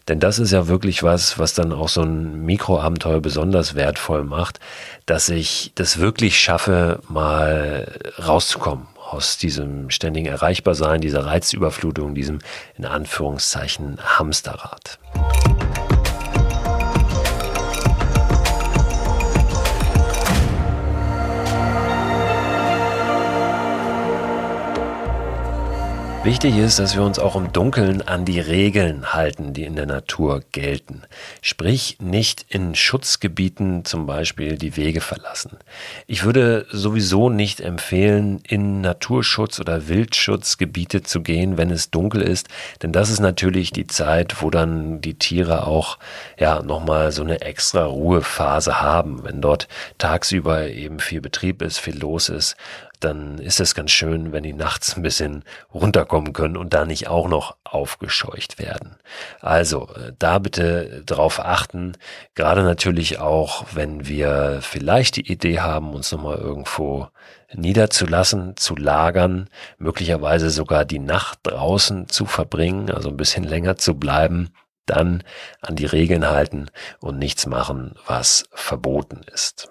Denn 0.09 0.19
das 0.19 0.37
ist 0.37 0.51
ja 0.51 0.67
wirklich 0.67 1.01
was, 1.01 1.39
was 1.39 1.53
dann 1.53 1.71
auch 1.71 1.87
so 1.87 2.01
ein 2.01 2.43
Mikroabenteuer 2.43 3.21
besonders 3.21 3.75
wertvoll 3.75 4.25
macht, 4.25 4.59
dass 5.05 5.29
ich 5.29 5.71
das 5.75 5.99
wirklich 5.99 6.41
schaffe, 6.41 6.99
mal 7.07 7.87
rauszukommen 8.27 8.91
aus 9.11 9.37
diesem 9.37 9.89
ständigen 9.89 10.27
Erreichbarsein, 10.27 11.01
dieser 11.01 11.25
Reizüberflutung, 11.25 12.15
diesem 12.15 12.39
in 12.77 12.85
Anführungszeichen 12.85 13.99
Hamsterrad. 14.01 14.99
Wichtig 26.23 26.57
ist, 26.57 26.77
dass 26.77 26.95
wir 26.95 27.01
uns 27.01 27.17
auch 27.17 27.35
im 27.35 27.51
Dunkeln 27.51 28.03
an 28.03 28.25
die 28.25 28.39
Regeln 28.39 29.11
halten, 29.11 29.53
die 29.53 29.63
in 29.63 29.75
der 29.75 29.87
Natur 29.87 30.43
gelten. 30.51 31.01
Sprich, 31.41 31.97
nicht 31.99 32.45
in 32.47 32.75
Schutzgebieten 32.75 33.85
zum 33.85 34.05
Beispiel 34.05 34.55
die 34.55 34.77
Wege 34.77 35.01
verlassen. 35.01 35.57
Ich 36.05 36.23
würde 36.23 36.67
sowieso 36.69 37.31
nicht 37.31 37.59
empfehlen, 37.59 38.39
in 38.47 38.81
Naturschutz- 38.81 39.59
oder 39.59 39.87
Wildschutzgebiete 39.87 41.01
zu 41.01 41.21
gehen, 41.23 41.57
wenn 41.57 41.71
es 41.71 41.89
dunkel 41.89 42.21
ist, 42.21 42.49
denn 42.83 42.91
das 42.91 43.09
ist 43.09 43.19
natürlich 43.19 43.71
die 43.71 43.87
Zeit, 43.87 44.43
wo 44.43 44.51
dann 44.51 45.01
die 45.01 45.15
Tiere 45.15 45.65
auch, 45.65 45.97
ja, 46.37 46.61
nochmal 46.61 47.11
so 47.11 47.23
eine 47.23 47.41
extra 47.41 47.85
Ruhephase 47.85 48.79
haben, 48.79 49.23
wenn 49.23 49.41
dort 49.41 49.67
tagsüber 49.97 50.67
eben 50.67 50.99
viel 50.99 51.19
Betrieb 51.19 51.63
ist, 51.63 51.79
viel 51.79 51.97
los 51.97 52.29
ist 52.29 52.55
dann 53.03 53.37
ist 53.39 53.59
es 53.59 53.75
ganz 53.75 53.91
schön, 53.91 54.31
wenn 54.31 54.43
die 54.43 54.53
nachts 54.53 54.95
ein 54.95 55.01
bisschen 55.01 55.43
runterkommen 55.73 56.33
können 56.33 56.57
und 56.57 56.73
da 56.73 56.85
nicht 56.85 57.07
auch 57.07 57.27
noch 57.27 57.57
aufgescheucht 57.63 58.59
werden. 58.59 58.95
Also 59.41 59.89
äh, 59.95 60.13
da 60.17 60.39
bitte 60.39 61.03
drauf 61.05 61.39
achten, 61.39 61.93
gerade 62.35 62.63
natürlich 62.63 63.19
auch, 63.19 63.65
wenn 63.73 64.07
wir 64.07 64.59
vielleicht 64.61 65.17
die 65.17 65.31
Idee 65.31 65.59
haben, 65.59 65.93
uns 65.93 66.11
nochmal 66.11 66.37
irgendwo 66.37 67.07
niederzulassen, 67.53 68.55
zu 68.55 68.75
lagern, 68.75 69.49
möglicherweise 69.77 70.49
sogar 70.49 70.85
die 70.85 70.99
Nacht 70.99 71.39
draußen 71.43 72.07
zu 72.07 72.25
verbringen, 72.25 72.91
also 72.91 73.09
ein 73.09 73.17
bisschen 73.17 73.43
länger 73.43 73.77
zu 73.77 73.95
bleiben, 73.95 74.49
dann 74.85 75.23
an 75.61 75.75
die 75.75 75.85
Regeln 75.85 76.29
halten 76.29 76.69
und 76.99 77.17
nichts 77.17 77.45
machen, 77.45 77.95
was 78.05 78.45
verboten 78.53 79.21
ist. 79.33 79.70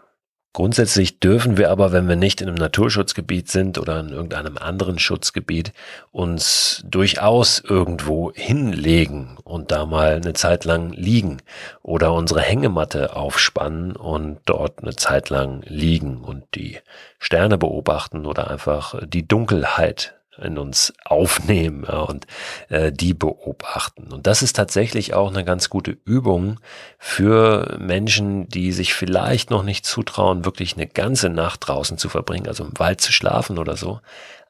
Grundsätzlich 0.52 1.20
dürfen 1.20 1.58
wir 1.58 1.70
aber, 1.70 1.92
wenn 1.92 2.08
wir 2.08 2.16
nicht 2.16 2.40
in 2.40 2.48
einem 2.48 2.56
Naturschutzgebiet 2.56 3.48
sind 3.48 3.78
oder 3.78 4.00
in 4.00 4.08
irgendeinem 4.08 4.58
anderen 4.58 4.98
Schutzgebiet, 4.98 5.72
uns 6.10 6.82
durchaus 6.88 7.60
irgendwo 7.60 8.32
hinlegen 8.34 9.38
und 9.44 9.70
da 9.70 9.86
mal 9.86 10.16
eine 10.16 10.32
Zeit 10.32 10.64
lang 10.64 10.90
liegen 10.90 11.40
oder 11.82 12.12
unsere 12.12 12.40
Hängematte 12.40 13.14
aufspannen 13.14 13.94
und 13.94 14.40
dort 14.44 14.82
eine 14.82 14.96
Zeit 14.96 15.30
lang 15.30 15.62
liegen 15.66 16.20
und 16.22 16.44
die 16.56 16.78
Sterne 17.20 17.56
beobachten 17.56 18.26
oder 18.26 18.50
einfach 18.50 19.00
die 19.06 19.28
Dunkelheit 19.28 20.19
in 20.38 20.58
uns 20.58 20.92
aufnehmen 21.04 21.84
ja, 21.86 22.00
und 22.00 22.26
äh, 22.68 22.92
die 22.92 23.14
beobachten. 23.14 24.12
Und 24.12 24.26
das 24.26 24.42
ist 24.42 24.56
tatsächlich 24.56 25.14
auch 25.14 25.28
eine 25.28 25.44
ganz 25.44 25.70
gute 25.70 25.96
Übung 26.04 26.60
für 26.98 27.76
Menschen, 27.78 28.48
die 28.48 28.72
sich 28.72 28.94
vielleicht 28.94 29.50
noch 29.50 29.62
nicht 29.62 29.84
zutrauen, 29.84 30.44
wirklich 30.44 30.76
eine 30.76 30.86
ganze 30.86 31.28
Nacht 31.28 31.66
draußen 31.66 31.98
zu 31.98 32.08
verbringen, 32.08 32.48
also 32.48 32.64
im 32.64 32.78
Wald 32.78 33.00
zu 33.00 33.12
schlafen 33.12 33.58
oder 33.58 33.76
so, 33.76 34.00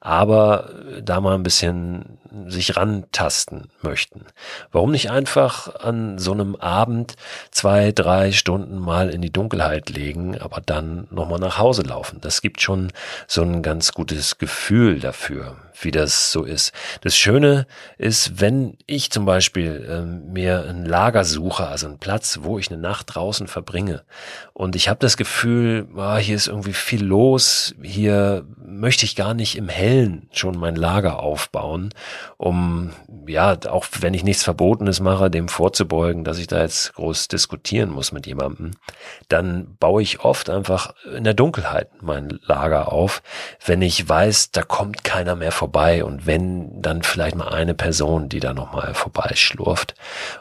aber 0.00 0.70
da 1.02 1.20
mal 1.20 1.34
ein 1.34 1.42
bisschen 1.42 2.18
sich 2.46 2.76
rantasten 2.76 3.68
möchten. 3.82 4.24
Warum 4.72 4.92
nicht 4.92 5.10
einfach 5.10 5.74
an 5.76 6.18
so 6.18 6.32
einem 6.32 6.56
Abend 6.56 7.16
zwei, 7.50 7.92
drei 7.92 8.32
Stunden 8.32 8.78
mal 8.78 9.10
in 9.10 9.20
die 9.20 9.32
Dunkelheit 9.32 9.90
legen, 9.90 10.38
aber 10.38 10.60
dann 10.60 11.06
nochmal 11.10 11.40
nach 11.40 11.58
Hause 11.58 11.82
laufen? 11.82 12.20
Das 12.20 12.40
gibt 12.40 12.60
schon 12.60 12.92
so 13.26 13.42
ein 13.42 13.62
ganz 13.62 13.92
gutes 13.92 14.38
Gefühl 14.38 15.00
dafür, 15.00 15.56
wie 15.80 15.90
das 15.90 16.32
so 16.32 16.44
ist. 16.44 16.72
Das 17.02 17.16
Schöne 17.16 17.66
ist, 17.98 18.40
wenn 18.40 18.76
ich 18.86 19.10
zum 19.10 19.24
Beispiel 19.24 19.86
äh, 19.88 20.02
mir 20.02 20.66
ein 20.68 20.86
Lager 20.86 21.24
suche, 21.24 21.66
also 21.66 21.88
einen 21.88 21.98
Platz, 21.98 22.38
wo 22.42 22.58
ich 22.58 22.70
eine 22.70 22.80
Nacht 22.80 23.14
draußen 23.14 23.48
verbringe 23.48 24.02
und 24.52 24.76
ich 24.76 24.88
habe 24.88 25.00
das 25.00 25.16
Gefühl, 25.16 25.88
ah, 25.96 26.18
hier 26.18 26.36
ist 26.36 26.48
irgendwie 26.48 26.72
viel 26.72 27.04
los, 27.04 27.74
hier 27.82 28.46
möchte 28.80 29.04
ich 29.04 29.14
gar 29.14 29.34
nicht 29.34 29.56
im 29.56 29.68
Hellen 29.68 30.28
schon 30.32 30.58
mein 30.58 30.74
Lager 30.74 31.20
aufbauen, 31.20 31.92
um, 32.38 32.92
ja, 33.26 33.56
auch 33.68 33.86
wenn 34.00 34.14
ich 34.14 34.24
nichts 34.24 34.42
Verbotenes 34.42 35.00
mache, 35.00 35.30
dem 35.30 35.48
vorzubeugen, 35.48 36.24
dass 36.24 36.38
ich 36.38 36.46
da 36.46 36.62
jetzt 36.62 36.94
groß 36.94 37.28
diskutieren 37.28 37.90
muss 37.90 38.10
mit 38.10 38.26
jemandem, 38.26 38.72
dann 39.28 39.76
baue 39.78 40.02
ich 40.02 40.20
oft 40.20 40.48
einfach 40.48 40.94
in 41.14 41.24
der 41.24 41.34
Dunkelheit 41.34 41.88
mein 42.00 42.40
Lager 42.46 42.90
auf, 42.90 43.22
wenn 43.64 43.82
ich 43.82 44.08
weiß, 44.08 44.50
da 44.52 44.62
kommt 44.62 45.04
keiner 45.04 45.36
mehr 45.36 45.52
vorbei 45.52 46.02
und 46.02 46.26
wenn, 46.26 46.80
dann 46.80 47.02
vielleicht 47.02 47.36
mal 47.36 47.48
eine 47.48 47.74
Person, 47.74 48.30
die 48.30 48.40
da 48.40 48.54
nochmal 48.54 48.94
vorbeischlurft. 48.94 49.94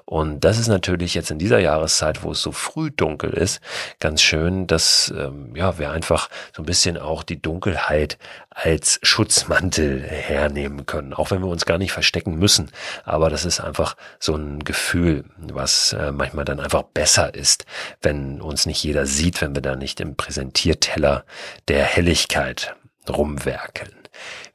Und 0.06 0.46
das 0.46 0.58
ist 0.58 0.70
natürlich 0.70 1.14
jetzt 1.14 1.30
in 1.30 1.40
dieser 1.40 1.60
Jahreszeit, 1.60 2.24
wo 2.24 2.32
es 2.32 2.42
so 2.42 2.54
früh 2.54 2.90
dunkel 2.90 3.32
ist, 3.32 3.60
ganz 4.00 4.22
schön, 4.22 4.66
dass 4.66 5.14
ähm, 5.16 5.54
ja, 5.56 5.78
wir 5.78 5.92
einfach 5.92 6.30
so 6.56 6.64
ein 6.64 6.66
bisschen 6.66 6.98
auch 6.98 7.24
die 7.24 7.42
Dunkelheit 7.42 8.18
als 8.50 9.00
Schutzmantel 9.04 10.02
hernehmen 10.04 10.86
können, 10.86 11.14
auch 11.14 11.32
wenn 11.32 11.42
wir 11.42 11.48
uns 11.48 11.66
gar 11.66 11.78
nicht 11.78 11.92
verstecken 11.92 12.36
müssen. 12.36 12.72
Aber 13.06 13.30
das 13.30 13.46
ist 13.46 13.60
einfach 13.60 13.96
so 14.20 14.36
ein 14.36 14.60
Gefühl, 14.64 15.26
was 15.38 15.94
äh, 15.94 16.12
manchmal 16.12 16.46
dann 16.46 16.60
einfach 16.60 16.84
besser 16.84 17.34
ist, 17.34 17.66
wenn 18.02 18.42
uns 18.42 18.66
nicht 18.66 18.84
jeder 18.84 19.06
sieht, 19.06 19.42
wenn 19.42 19.56
wir 19.56 19.62
da 19.62 19.76
nicht 19.76 20.00
im 20.00 20.16
Präsentierteller 20.16 21.26
der 21.68 21.84
Helligkeit 21.84 22.76
rumwerkeln. 23.08 24.00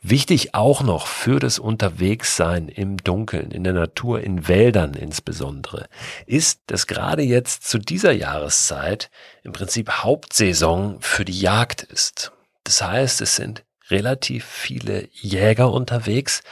Wichtig 0.02 0.54
auch 0.54 0.82
noch 0.82 1.06
für 1.06 1.38
das 1.38 1.58
Unterwegssein 1.58 2.68
im 2.68 2.98
Dunkeln, 2.98 3.50
in 3.50 3.64
der 3.64 3.72
Natur, 3.72 4.20
in 4.20 4.46
Wäldern 4.48 4.92
insbesondere, 4.92 5.88
ist, 6.26 6.60
dass 6.66 6.86
gerade 6.86 7.22
jetzt 7.22 7.66
zu 7.66 7.78
dieser 7.78 8.12
Jahreszeit 8.12 9.10
im 9.44 9.52
Prinzip 9.52 9.90
Hauptsaison 9.90 10.98
für 11.00 11.24
die 11.24 11.40
Jagd 11.40 11.84
ist. 11.84 12.33
Das 12.64 12.82
heißt, 12.82 13.20
es 13.20 13.36
sind 13.36 13.64
relativ 13.90 14.44
viele 14.46 15.08
Jäger 15.12 15.70
unterwegs, 15.70 16.42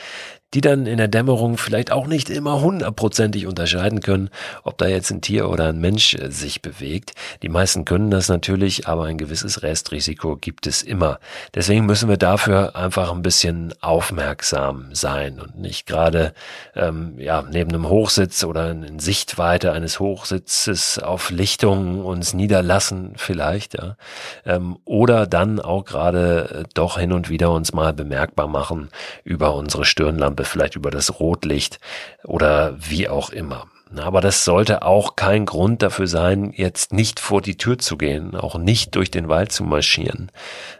die 0.54 0.60
dann 0.60 0.86
in 0.86 0.98
der 0.98 1.08
Dämmerung 1.08 1.56
vielleicht 1.56 1.90
auch 1.90 2.06
nicht 2.06 2.28
immer 2.28 2.60
hundertprozentig 2.60 3.46
unterscheiden 3.46 4.00
können, 4.00 4.28
ob 4.64 4.76
da 4.78 4.86
jetzt 4.86 5.10
ein 5.10 5.20
Tier 5.22 5.48
oder 5.48 5.68
ein 5.68 5.80
Mensch 5.80 6.14
äh, 6.14 6.30
sich 6.30 6.62
bewegt. 6.62 7.12
Die 7.42 7.48
meisten 7.48 7.84
können 7.84 8.10
das 8.10 8.28
natürlich, 8.28 8.86
aber 8.86 9.04
ein 9.04 9.18
gewisses 9.18 9.62
Restrisiko 9.62 10.36
gibt 10.36 10.66
es 10.66 10.82
immer. 10.82 11.18
Deswegen 11.54 11.86
müssen 11.86 12.08
wir 12.08 12.16
dafür 12.16 12.76
einfach 12.76 13.12
ein 13.12 13.22
bisschen 13.22 13.72
aufmerksam 13.80 14.90
sein 14.92 15.40
und 15.40 15.58
nicht 15.58 15.86
gerade 15.86 16.34
ähm, 16.74 17.18
ja 17.18 17.42
neben 17.42 17.70
einem 17.70 17.88
Hochsitz 17.88 18.44
oder 18.44 18.70
in 18.70 18.98
Sichtweite 18.98 19.72
eines 19.72 20.00
Hochsitzes 20.00 20.98
auf 20.98 21.30
Lichtungen 21.30 22.02
uns 22.02 22.34
niederlassen 22.34 23.14
vielleicht, 23.16 23.74
ja, 23.74 23.96
ähm, 24.44 24.78
oder 24.84 25.26
dann 25.26 25.60
auch 25.60 25.84
gerade 25.84 26.64
äh, 26.64 26.68
doch 26.74 26.98
hin 26.98 27.12
und 27.12 27.30
wieder 27.30 27.50
uns 27.52 27.72
mal 27.72 27.92
bemerkbar 27.92 28.48
machen 28.48 28.90
über 29.24 29.54
unsere 29.54 29.84
Stirnlampe 29.84 30.41
Farbe, 30.42 30.44
vielleicht 30.44 30.76
über 30.76 30.90
das 30.90 31.20
Rotlicht 31.20 31.78
oder 32.24 32.74
wie 32.78 33.08
auch 33.08 33.30
immer. 33.30 33.66
Aber 33.94 34.22
das 34.22 34.46
sollte 34.46 34.82
auch 34.82 35.16
kein 35.16 35.44
Grund 35.44 35.82
dafür 35.82 36.06
sein, 36.06 36.54
jetzt 36.56 36.94
nicht 36.94 37.20
vor 37.20 37.42
die 37.42 37.58
Tür 37.58 37.76
zu 37.76 37.98
gehen, 37.98 38.34
auch 38.34 38.56
nicht 38.56 38.94
durch 38.94 39.10
den 39.10 39.28
Wald 39.28 39.52
zu 39.52 39.64
marschieren, 39.64 40.32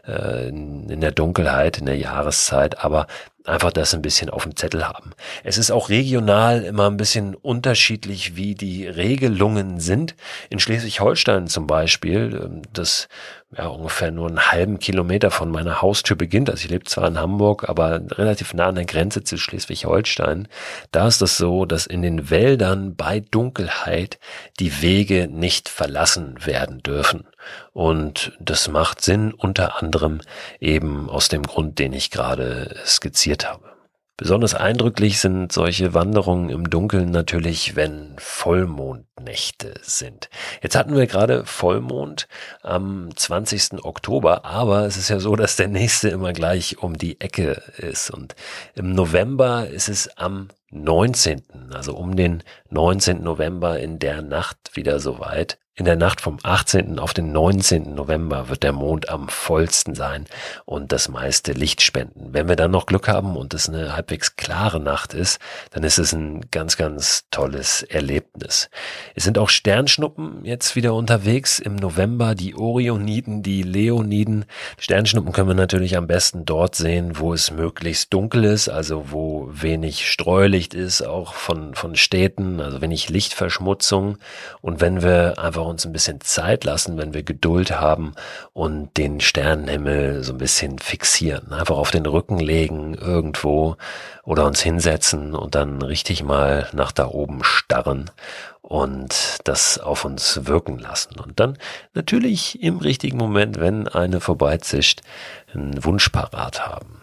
äh, 0.07 0.47
in 0.47 0.99
der 0.99 1.11
Dunkelheit, 1.11 1.77
in 1.77 1.85
der 1.85 1.97
Jahreszeit, 1.97 2.83
aber 2.83 3.05
einfach 3.45 3.71
das 3.71 3.93
ein 3.93 4.01
bisschen 4.01 4.29
auf 4.29 4.43
dem 4.43 4.55
Zettel 4.55 4.87
haben. 4.87 5.11
Es 5.43 5.57
ist 5.57 5.71
auch 5.71 5.89
regional 5.89 6.63
immer 6.63 6.89
ein 6.89 6.97
bisschen 6.97 7.35
unterschiedlich, 7.35 8.35
wie 8.35 8.55
die 8.55 8.87
Regelungen 8.87 9.79
sind. 9.79 10.15
In 10.49 10.59
Schleswig-Holstein 10.59 11.47
zum 11.47 11.67
Beispiel, 11.67 12.39
ähm, 12.43 12.61
das 12.71 13.07
ja, 13.57 13.67
ungefähr 13.67 14.11
nur 14.11 14.27
einen 14.27 14.51
halben 14.51 14.79
Kilometer 14.79 15.29
von 15.29 15.51
meiner 15.51 15.81
Haustür 15.81 16.15
beginnt. 16.15 16.49
Also 16.49 16.65
ich 16.65 16.71
lebe 16.71 16.85
zwar 16.85 17.07
in 17.07 17.19
Hamburg, 17.19 17.69
aber 17.69 18.01
relativ 18.11 18.53
nah 18.53 18.67
an 18.67 18.75
der 18.75 18.85
Grenze 18.85 19.23
zu 19.23 19.37
Schleswig-Holstein. 19.37 20.47
Da 20.91 21.07
ist 21.07 21.21
das 21.21 21.37
so, 21.37 21.65
dass 21.65 21.85
in 21.85 22.01
den 22.01 22.29
Wäldern 22.29 22.95
bei 22.95 23.19
Dunkelheit 23.19 24.19
die 24.59 24.81
Wege 24.81 25.27
nicht 25.27 25.69
verlassen 25.69 26.35
werden 26.45 26.81
dürfen. 26.81 27.25
Und 27.71 28.33
das 28.39 28.67
macht 28.67 29.01
Sinn 29.01 29.33
unter 29.33 29.81
anderem 29.81 30.21
eben 30.59 31.09
aus 31.09 31.27
dem 31.27 31.43
Grund, 31.43 31.79
den 31.79 31.93
ich 31.93 32.11
gerade 32.11 32.75
skizziert 32.85 33.49
habe. 33.49 33.73
Besonders 34.15 34.53
eindrücklich 34.53 35.19
sind 35.19 35.51
solche 35.51 35.95
Wanderungen 35.95 36.51
im 36.51 36.69
Dunkeln 36.69 37.09
natürlich, 37.09 37.75
wenn 37.75 38.13
Vollmondnächte 38.19 39.73
sind. 39.81 40.29
Jetzt 40.61 40.75
hatten 40.75 40.95
wir 40.95 41.07
gerade 41.07 41.45
Vollmond 41.45 42.27
am 42.61 43.09
20. 43.15 43.83
Oktober, 43.83 44.45
aber 44.45 44.85
es 44.85 44.97
ist 44.97 45.09
ja 45.09 45.19
so, 45.19 45.35
dass 45.35 45.55
der 45.55 45.67
nächste 45.67 46.09
immer 46.09 46.31
gleich 46.31 46.77
um 46.77 46.95
die 46.95 47.19
Ecke 47.19 47.63
ist. 47.77 48.11
Und 48.11 48.35
im 48.75 48.93
November 48.93 49.67
ist 49.67 49.89
es 49.89 50.15
am 50.15 50.49
19., 50.73 51.41
also 51.73 51.95
um 51.95 52.15
den 52.15 52.43
19. 52.69 53.23
November 53.23 53.79
in 53.79 53.99
der 53.99 54.21
Nacht 54.21 54.75
wieder 54.75 54.99
soweit. 54.99 55.57
In 55.75 55.85
der 55.85 55.95
Nacht 55.95 56.21
vom 56.21 56.37
18. 56.43 56.99
auf 56.99 57.15
den 57.15 57.31
19. 57.31 57.95
November 57.95 58.47
wird 58.47 58.61
der 58.61 58.73
Mond 58.73 59.09
am 59.09 59.27
vollsten 59.27 59.95
sein 59.95 60.25
und 60.65 60.91
das 60.91 61.09
meiste 61.09 61.51
Licht 61.51 61.81
spenden. 61.81 62.27
Wenn 62.31 62.47
wir 62.47 62.55
dann 62.55 62.69
noch 62.69 62.85
Glück 62.85 63.07
haben 63.07 63.35
und 63.35 63.55
es 63.55 63.69
eine 63.69 63.95
halbwegs 63.95 64.35
klare 64.35 64.79
Nacht 64.79 65.15
ist, 65.15 65.39
dann 65.71 65.83
ist 65.83 65.97
es 65.97 66.13
ein 66.13 66.41
ganz, 66.51 66.77
ganz 66.77 67.23
tolles 67.31 67.81
Erlebnis. 67.81 68.69
Es 69.15 69.23
sind 69.23 69.39
auch 69.39 69.49
Sternschnuppen 69.49 70.45
jetzt 70.45 70.75
wieder 70.75 70.93
unterwegs 70.93 71.57
im 71.57 71.75
November, 71.75 72.35
die 72.35 72.53
Orioniden, 72.53 73.41
die 73.41 73.63
Leoniden. 73.63 74.45
Sternschnuppen 74.77 75.31
können 75.31 75.47
wir 75.47 75.55
natürlich 75.55 75.97
am 75.97 76.05
besten 76.05 76.45
dort 76.45 76.75
sehen, 76.75 77.17
wo 77.17 77.33
es 77.33 77.49
möglichst 77.49 78.13
dunkel 78.13 78.43
ist, 78.43 78.69
also 78.69 79.05
wo 79.09 79.49
wenig 79.51 80.07
Streulicht 80.07 80.62
ist, 80.71 81.01
auch 81.01 81.33
von, 81.33 81.75
von 81.75 81.95
Städten, 81.95 82.61
also 82.61 82.81
wenig 82.81 83.09
Lichtverschmutzung. 83.09 84.17
Und 84.61 84.79
wenn 84.79 85.01
wir 85.01 85.37
einfach 85.37 85.65
uns 85.65 85.85
ein 85.85 85.91
bisschen 85.91 86.21
Zeit 86.21 86.63
lassen, 86.63 86.97
wenn 86.97 87.13
wir 87.13 87.23
Geduld 87.23 87.71
haben 87.71 88.13
und 88.53 88.95
den 88.97 89.19
Sternenhimmel 89.19 90.23
so 90.23 90.31
ein 90.31 90.37
bisschen 90.37 90.79
fixieren. 90.79 91.51
Einfach 91.51 91.75
auf 91.75 91.91
den 91.91 92.05
Rücken 92.05 92.39
legen 92.39 92.93
irgendwo 92.93 93.75
oder 94.23 94.45
uns 94.45 94.61
hinsetzen 94.61 95.35
und 95.35 95.55
dann 95.55 95.81
richtig 95.81 96.23
mal 96.23 96.69
nach 96.71 96.93
da 96.93 97.07
oben 97.07 97.43
starren 97.43 98.09
und 98.61 99.39
das 99.43 99.77
auf 99.77 100.05
uns 100.05 100.45
wirken 100.45 100.79
lassen. 100.79 101.19
Und 101.19 101.39
dann 101.39 101.57
natürlich 101.93 102.63
im 102.63 102.77
richtigen 102.77 103.17
Moment, 103.17 103.59
wenn 103.59 103.89
eine 103.89 104.21
vorbeizischt, 104.21 105.01
einen 105.53 105.83
Wunsch 105.83 106.07
parat 106.09 106.65
haben 106.65 107.02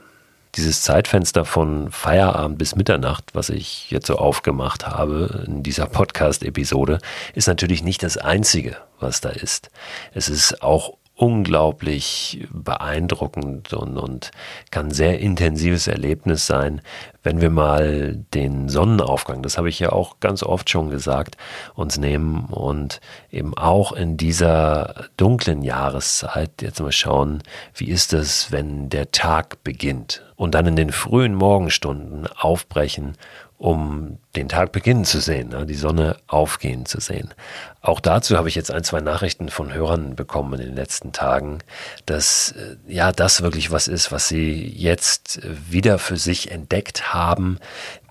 dieses 0.56 0.82
Zeitfenster 0.82 1.44
von 1.44 1.90
Feierabend 1.90 2.58
bis 2.58 2.74
Mitternacht, 2.74 3.34
was 3.34 3.48
ich 3.48 3.90
jetzt 3.90 4.06
so 4.06 4.16
aufgemacht 4.16 4.86
habe 4.86 5.44
in 5.46 5.62
dieser 5.62 5.86
Podcast-Episode, 5.86 6.98
ist 7.34 7.48
natürlich 7.48 7.82
nicht 7.82 8.02
das 8.02 8.16
einzige, 8.16 8.76
was 8.98 9.20
da 9.20 9.30
ist. 9.30 9.70
Es 10.12 10.28
ist 10.28 10.62
auch 10.62 10.94
unglaublich 11.20 12.48
beeindruckend 12.50 13.74
und, 13.74 13.98
und 13.98 14.30
kann 14.70 14.90
sehr 14.90 15.20
intensives 15.20 15.86
Erlebnis 15.86 16.46
sein, 16.46 16.80
wenn 17.22 17.42
wir 17.42 17.50
mal 17.50 18.24
den 18.32 18.70
Sonnenaufgang, 18.70 19.42
das 19.42 19.58
habe 19.58 19.68
ich 19.68 19.78
ja 19.78 19.92
auch 19.92 20.20
ganz 20.20 20.42
oft 20.42 20.70
schon 20.70 20.88
gesagt, 20.88 21.36
uns 21.74 21.98
nehmen 21.98 22.46
und 22.46 23.02
eben 23.30 23.54
auch 23.58 23.92
in 23.92 24.16
dieser 24.16 25.08
dunklen 25.18 25.60
Jahreszeit 25.60 26.62
jetzt 26.62 26.80
mal 26.80 26.90
schauen, 26.90 27.42
wie 27.74 27.90
ist 27.90 28.14
es, 28.14 28.50
wenn 28.50 28.88
der 28.88 29.12
Tag 29.12 29.62
beginnt 29.62 30.24
und 30.36 30.54
dann 30.54 30.64
in 30.64 30.76
den 30.76 30.90
frühen 30.90 31.34
Morgenstunden 31.34 32.28
aufbrechen 32.28 33.18
um 33.58 34.16
den 34.36 34.48
Tag 34.48 34.70
beginnen 34.72 35.04
zu 35.04 35.20
sehen, 35.20 35.48
ne, 35.48 35.66
die 35.66 35.74
Sonne 35.74 36.16
aufgehen 36.28 36.86
zu 36.86 37.00
sehen. 37.00 37.34
Auch 37.82 37.98
dazu 37.98 38.36
habe 38.36 38.48
ich 38.48 38.54
jetzt 38.54 38.70
ein, 38.70 38.84
zwei 38.84 39.00
Nachrichten 39.00 39.48
von 39.48 39.72
Hörern 39.72 40.14
bekommen 40.14 40.60
in 40.60 40.66
den 40.66 40.76
letzten 40.76 41.12
Tagen, 41.12 41.58
dass 42.06 42.52
äh, 42.52 42.76
ja 42.86 43.10
das 43.10 43.42
wirklich 43.42 43.70
was 43.72 43.88
ist, 43.88 44.12
was 44.12 44.28
sie 44.28 44.66
jetzt 44.68 45.40
wieder 45.42 45.98
für 45.98 46.16
sich 46.16 46.50
entdeckt 46.50 47.12
haben, 47.12 47.58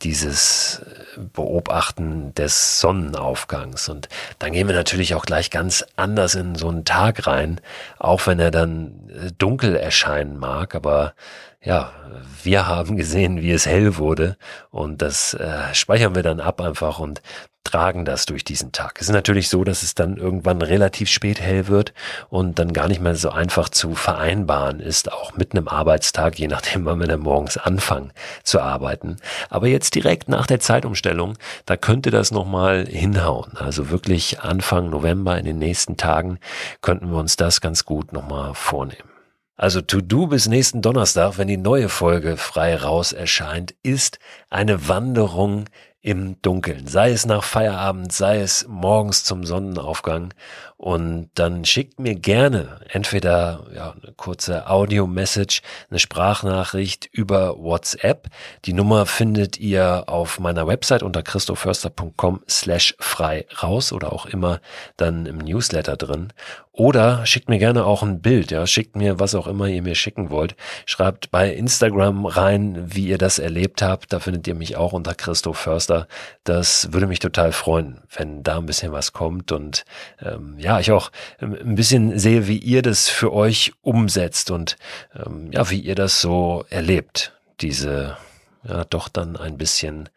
dieses 0.02 0.82
äh, 1.16 1.20
Beobachten 1.34 2.34
des 2.34 2.82
Sonnenaufgangs. 2.82 3.88
Und 3.88 4.10
dann 4.40 4.52
gehen 4.52 4.68
wir 4.68 4.76
natürlich 4.76 5.16
auch 5.16 5.26
gleich 5.26 5.50
ganz 5.52 5.86
anders 5.96 6.36
in 6.36 6.56
so 6.56 6.68
einen 6.68 6.84
Tag 6.84 7.28
rein, 7.28 7.62
auch 7.98 8.28
wenn 8.28 8.40
er 8.40 8.52
dann 8.52 9.10
äh, 9.10 9.32
dunkel 9.38 9.76
erscheinen 9.76 10.38
mag, 10.38 10.76
aber 10.76 11.14
ja, 11.62 11.92
wir 12.44 12.68
haben 12.68 12.96
gesehen, 12.96 13.42
wie 13.42 13.52
es 13.52 13.66
hell 13.66 13.98
wurde 13.98 14.38
und 14.72 15.02
das 15.02 15.34
äh, 15.34 15.74
speichern 15.74 16.09
wir 16.16 16.24
dann 16.24 16.40
ab 16.40 16.62
einfach 16.62 17.00
und 17.00 17.22
tragen 17.64 18.04
das 18.04 18.26
durch 18.26 18.44
diesen 18.44 18.72
Tag. 18.72 18.96
Es 19.00 19.10
ist 19.10 19.14
natürlich 19.14 19.50
so, 19.50 19.64
dass 19.64 19.84
es 19.84 19.94
dann 19.94 20.18
irgendwann 20.18 20.62
relativ 20.62 21.10
spät 21.10 21.40
hell 21.40 21.68
wird 21.68 21.94
und 22.30 22.58
dann 22.58 22.74
gar 22.74 22.88
nicht 22.88 23.02
mehr 23.02 23.16
so 23.16 23.30
einfach 23.30 23.70
zu 23.70 23.94
vereinbaren 23.94 24.80
ist, 24.80 25.12
auch 25.12 25.36
mit 25.36 25.52
einem 25.52 25.68
Arbeitstag, 25.68 26.40
je 26.40 26.48
nachdem, 26.48 26.86
wann 26.86 27.00
wir 27.00 27.08
dann 27.08 27.20
morgens 27.20 27.58
anfangen 27.58 28.12
zu 28.44 28.60
arbeiten. 28.60 29.18
Aber 29.50 29.68
jetzt 29.68 29.94
direkt 29.94 30.30
nach 30.30 30.48
der 30.48 30.60
Zeitumstellung, 30.60 31.38
da 31.66 31.78
könnte 31.78 32.10
das 32.10 32.32
nochmal 32.32 32.88
hinhauen. 32.88 33.56
Also 33.58 33.90
wirklich 33.90 34.40
Anfang 34.40 34.90
November 34.90 35.38
in 35.38 35.46
den 35.46 35.60
nächsten 35.60 35.96
Tagen 35.96 36.40
könnten 36.82 37.12
wir 37.12 37.18
uns 37.18 37.36
das 37.36 37.62
ganz 37.62 37.86
gut 37.86 38.14
nochmal 38.14 38.56
vornehmen. 38.56 39.10
Also 39.60 39.82
To-Do 39.82 40.28
bis 40.28 40.48
nächsten 40.48 40.82
Donnerstag, 40.82 41.38
wenn 41.38 41.50
die 41.50 41.58
neue 41.58 41.90
Folge 41.90 42.38
frei 42.38 42.78
raus 42.78 43.12
erscheint, 43.12 43.76
ist 43.84 44.18
eine 44.50 44.88
Wanderung 44.88 45.66
im 46.02 46.42
Dunkeln. 46.42 46.88
Sei 46.88 47.12
es 47.12 47.26
nach 47.26 47.44
Feierabend, 47.44 48.14
sei 48.14 48.40
es 48.40 48.66
morgens 48.68 49.24
zum 49.26 49.44
Sonnenaufgang. 49.44 50.34
Und 50.78 51.30
dann 51.34 51.66
schickt 51.66 52.00
mir 52.00 52.16
gerne 52.16 52.80
entweder 52.88 53.66
ja, 53.76 53.92
eine 53.92 54.14
kurze 54.14 54.70
Audio-Message, 54.70 55.62
eine 55.90 56.00
Sprachnachricht 56.00 57.10
über 57.12 57.58
WhatsApp. 57.58 58.30
Die 58.64 58.72
Nummer 58.72 59.06
findet 59.06 59.60
ihr 59.60 60.06
auf 60.08 60.40
meiner 60.40 60.68
Website 60.68 61.04
unter 61.04 61.22
christoförster.com 61.22 62.42
slash 62.48 62.96
frei 63.00 63.46
raus 63.62 63.92
oder 63.92 64.14
auch 64.14 64.26
immer 64.26 64.62
dann 64.96 65.26
im 65.26 65.40
Newsletter 65.40 65.98
drin. 65.98 66.32
Oder 66.80 67.26
schickt 67.26 67.50
mir 67.50 67.60
gerne 67.60 67.84
auch 67.84 68.04
ein 68.04 68.22
Bild, 68.22 68.52
ja, 68.52 68.66
schickt 68.66 68.96
mir 68.96 69.20
was 69.20 69.36
auch 69.36 69.48
immer 69.48 69.68
ihr 69.68 69.82
mir 69.82 69.96
schicken 69.96 70.30
wollt. 70.30 70.56
Schreibt 70.86 71.30
bei 71.30 71.52
Instagram 71.54 72.26
rein, 72.26 72.82
wie 72.96 73.06
ihr 73.06 73.18
das 73.18 73.38
erlebt 73.38 73.82
habt. 73.82 74.14
Da 74.14 74.22
findet 74.22 74.48
ihr 74.48 74.56
mich 74.56 74.78
auch 74.78 74.94
unter 74.94 75.14
Christoph 75.14 75.58
Förster. 75.58 76.08
Das 76.46 76.94
würde 76.94 77.08
mich 77.08 77.20
total 77.20 77.52
freuen, 77.52 78.00
wenn 78.16 78.44
da 78.44 78.60
ein 78.60 78.66
bisschen 78.66 78.94
was 78.94 79.12
kommt 79.12 79.52
und 79.52 79.84
ähm, 80.22 80.56
ja, 80.58 80.80
ich 80.80 80.94
auch 80.94 81.12
ein 81.42 81.76
bisschen 81.76 82.18
sehe, 82.18 82.48
wie 82.48 82.60
ihr 82.60 82.82
das 82.82 83.10
für 83.10 83.34
euch 83.34 83.74
umsetzt 83.82 84.50
und 84.50 84.78
ähm, 85.14 85.52
ja, 85.52 85.70
wie 85.70 85.82
ihr 85.82 85.96
das 85.96 86.22
so 86.22 86.64
erlebt. 86.70 87.34
Diese 87.60 88.16
ja 88.66 88.86
doch 88.86 89.10
dann 89.10 89.36
ein 89.36 89.58
bisschen 89.58 90.08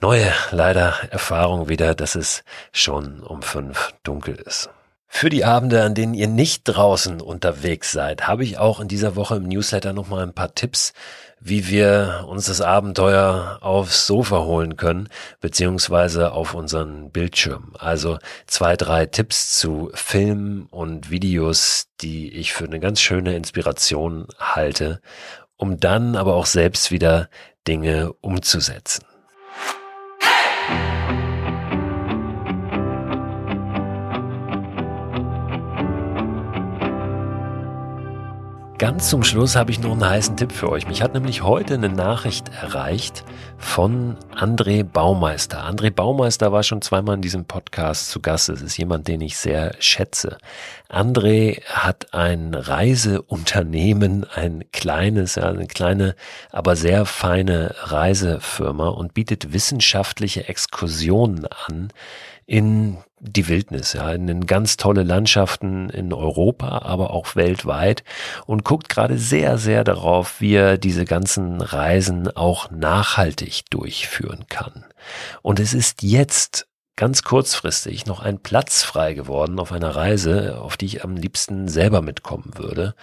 neue 0.00 0.32
leider 0.50 0.94
Erfahrung 1.12 1.68
wieder, 1.68 1.94
dass 1.94 2.16
es 2.16 2.42
schon 2.72 3.22
um 3.22 3.40
fünf 3.42 3.94
dunkel 4.02 4.34
ist. 4.34 4.68
Für 5.08 5.30
die 5.30 5.44
Abende, 5.44 5.82
an 5.82 5.94
denen 5.94 6.14
ihr 6.14 6.28
nicht 6.28 6.64
draußen 6.64 7.20
unterwegs 7.20 7.92
seid, 7.92 8.26
habe 8.26 8.44
ich 8.44 8.58
auch 8.58 8.80
in 8.80 8.88
dieser 8.88 9.16
Woche 9.16 9.36
im 9.36 9.44
Newsletter 9.44 9.92
nochmal 9.92 10.22
ein 10.22 10.34
paar 10.34 10.54
Tipps, 10.54 10.92
wie 11.40 11.68
wir 11.68 12.26
uns 12.28 12.46
das 12.46 12.60
Abenteuer 12.60 13.58
aufs 13.60 14.06
Sofa 14.06 14.40
holen 14.40 14.76
können, 14.76 15.08
beziehungsweise 15.40 16.32
auf 16.32 16.54
unseren 16.54 17.10
Bildschirm. 17.10 17.72
Also 17.78 18.18
zwei, 18.46 18.76
drei 18.76 19.06
Tipps 19.06 19.58
zu 19.58 19.90
Filmen 19.94 20.66
und 20.66 21.10
Videos, 21.10 21.86
die 22.00 22.32
ich 22.32 22.52
für 22.52 22.64
eine 22.64 22.80
ganz 22.80 23.00
schöne 23.00 23.36
Inspiration 23.36 24.26
halte, 24.38 25.00
um 25.56 25.80
dann 25.80 26.16
aber 26.16 26.34
auch 26.34 26.46
selbst 26.46 26.90
wieder 26.90 27.28
Dinge 27.66 28.12
umzusetzen. 28.20 29.04
Ganz 38.86 39.10
zum 39.10 39.24
Schluss 39.24 39.56
habe 39.56 39.72
ich 39.72 39.80
noch 39.80 39.90
einen 39.90 40.08
heißen 40.08 40.36
Tipp 40.36 40.52
für 40.52 40.70
euch. 40.70 40.86
Mich 40.86 41.02
hat 41.02 41.12
nämlich 41.12 41.42
heute 41.42 41.74
eine 41.74 41.88
Nachricht 41.88 42.52
erreicht 42.62 43.24
von 43.58 44.16
André 44.32 44.84
Baumeister. 44.84 45.68
André 45.68 45.90
Baumeister 45.90 46.52
war 46.52 46.62
schon 46.62 46.82
zweimal 46.82 47.16
in 47.16 47.20
diesem 47.20 47.46
Podcast 47.46 48.10
zu 48.10 48.20
Gast. 48.20 48.48
Es 48.48 48.62
ist 48.62 48.76
jemand, 48.76 49.08
den 49.08 49.22
ich 49.22 49.38
sehr 49.38 49.74
schätze. 49.80 50.38
André 50.88 51.64
hat 51.64 52.14
ein 52.14 52.54
Reiseunternehmen, 52.54 54.24
ein 54.32 54.62
kleines, 54.70 55.36
eine 55.36 55.66
kleine, 55.66 56.14
aber 56.52 56.76
sehr 56.76 57.06
feine 57.06 57.74
Reisefirma 57.76 58.86
und 58.90 59.14
bietet 59.14 59.52
wissenschaftliche 59.52 60.48
Exkursionen 60.48 61.44
an 61.66 61.88
in 62.46 62.98
die 63.26 63.48
Wildnis, 63.48 63.92
ja, 63.92 64.12
in 64.12 64.46
ganz 64.46 64.76
tolle 64.76 65.02
Landschaften 65.02 65.90
in 65.90 66.12
Europa, 66.12 66.82
aber 66.82 67.10
auch 67.10 67.36
weltweit 67.36 68.04
und 68.46 68.64
guckt 68.64 68.88
gerade 68.88 69.18
sehr, 69.18 69.58
sehr 69.58 69.84
darauf, 69.84 70.40
wie 70.40 70.54
er 70.54 70.78
diese 70.78 71.04
ganzen 71.04 71.60
Reisen 71.60 72.34
auch 72.36 72.70
nachhaltig 72.70 73.64
durchführen 73.70 74.46
kann. 74.48 74.84
Und 75.42 75.60
es 75.60 75.74
ist 75.74 76.02
jetzt 76.02 76.66
ganz 76.96 77.22
kurzfristig 77.22 78.06
noch 78.06 78.20
ein 78.20 78.38
Platz 78.38 78.82
frei 78.82 79.12
geworden 79.12 79.60
auf 79.60 79.70
einer 79.70 79.94
Reise, 79.94 80.58
auf 80.58 80.78
die 80.78 80.86
ich 80.86 81.04
am 81.04 81.14
liebsten 81.14 81.68
selber 81.68 82.00
mitkommen 82.00 82.52
würde. 82.56 82.94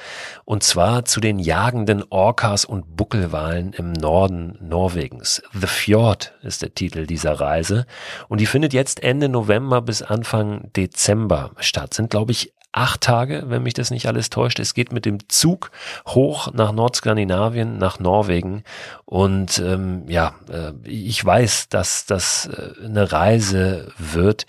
Und 0.46 0.64
zwar 0.64 1.06
zu 1.06 1.22
den 1.22 1.38
jagenden 1.38 2.04
Orcas 2.10 2.66
und 2.66 2.98
Buckelwalen 2.98 3.72
im 3.74 3.94
Norden 3.94 4.58
Norwegens. 4.60 5.44
The 5.54 5.68
Fjord 5.68 6.34
ist 6.42 6.64
der 6.64 6.74
Titel 6.74 7.06
dieser 7.06 7.40
Reise. 7.40 7.86
Und 8.28 8.42
die 8.42 8.48
findet 8.48 8.74
jetzt 8.74 9.04
Ende 9.04 9.30
November 9.30 9.82
bis 9.82 10.02
Anfang 10.02 10.72
Dezember 10.76 11.52
statt. 11.60 11.94
Sind, 11.94 12.10
glaube 12.10 12.32
ich, 12.32 12.52
acht 12.74 13.02
Tage, 13.02 13.44
wenn 13.48 13.64
mich 13.64 13.74
das 13.74 13.92
nicht 13.92 14.08
alles 14.08 14.30
täuscht. 14.30 14.60
Es 14.60 14.74
geht 14.74 14.92
mit 14.92 15.06
dem 15.06 15.30
Zug 15.30 15.72
hoch 16.08 16.52
nach 16.54 16.74
Nordskandinavien, 16.74 17.78
nach 17.78 18.00
Norwegen. 18.00 18.64
Und 19.06 19.60
ähm, 19.60 20.04
ja, 20.08 20.36
äh, 20.52 20.74
ich 20.84 21.24
weiß, 21.24 21.70
dass 21.70 22.06
das 22.06 22.48
äh, 22.48 22.86
eine 22.86 23.12
Reise 23.12 23.92
wird, 23.98 24.46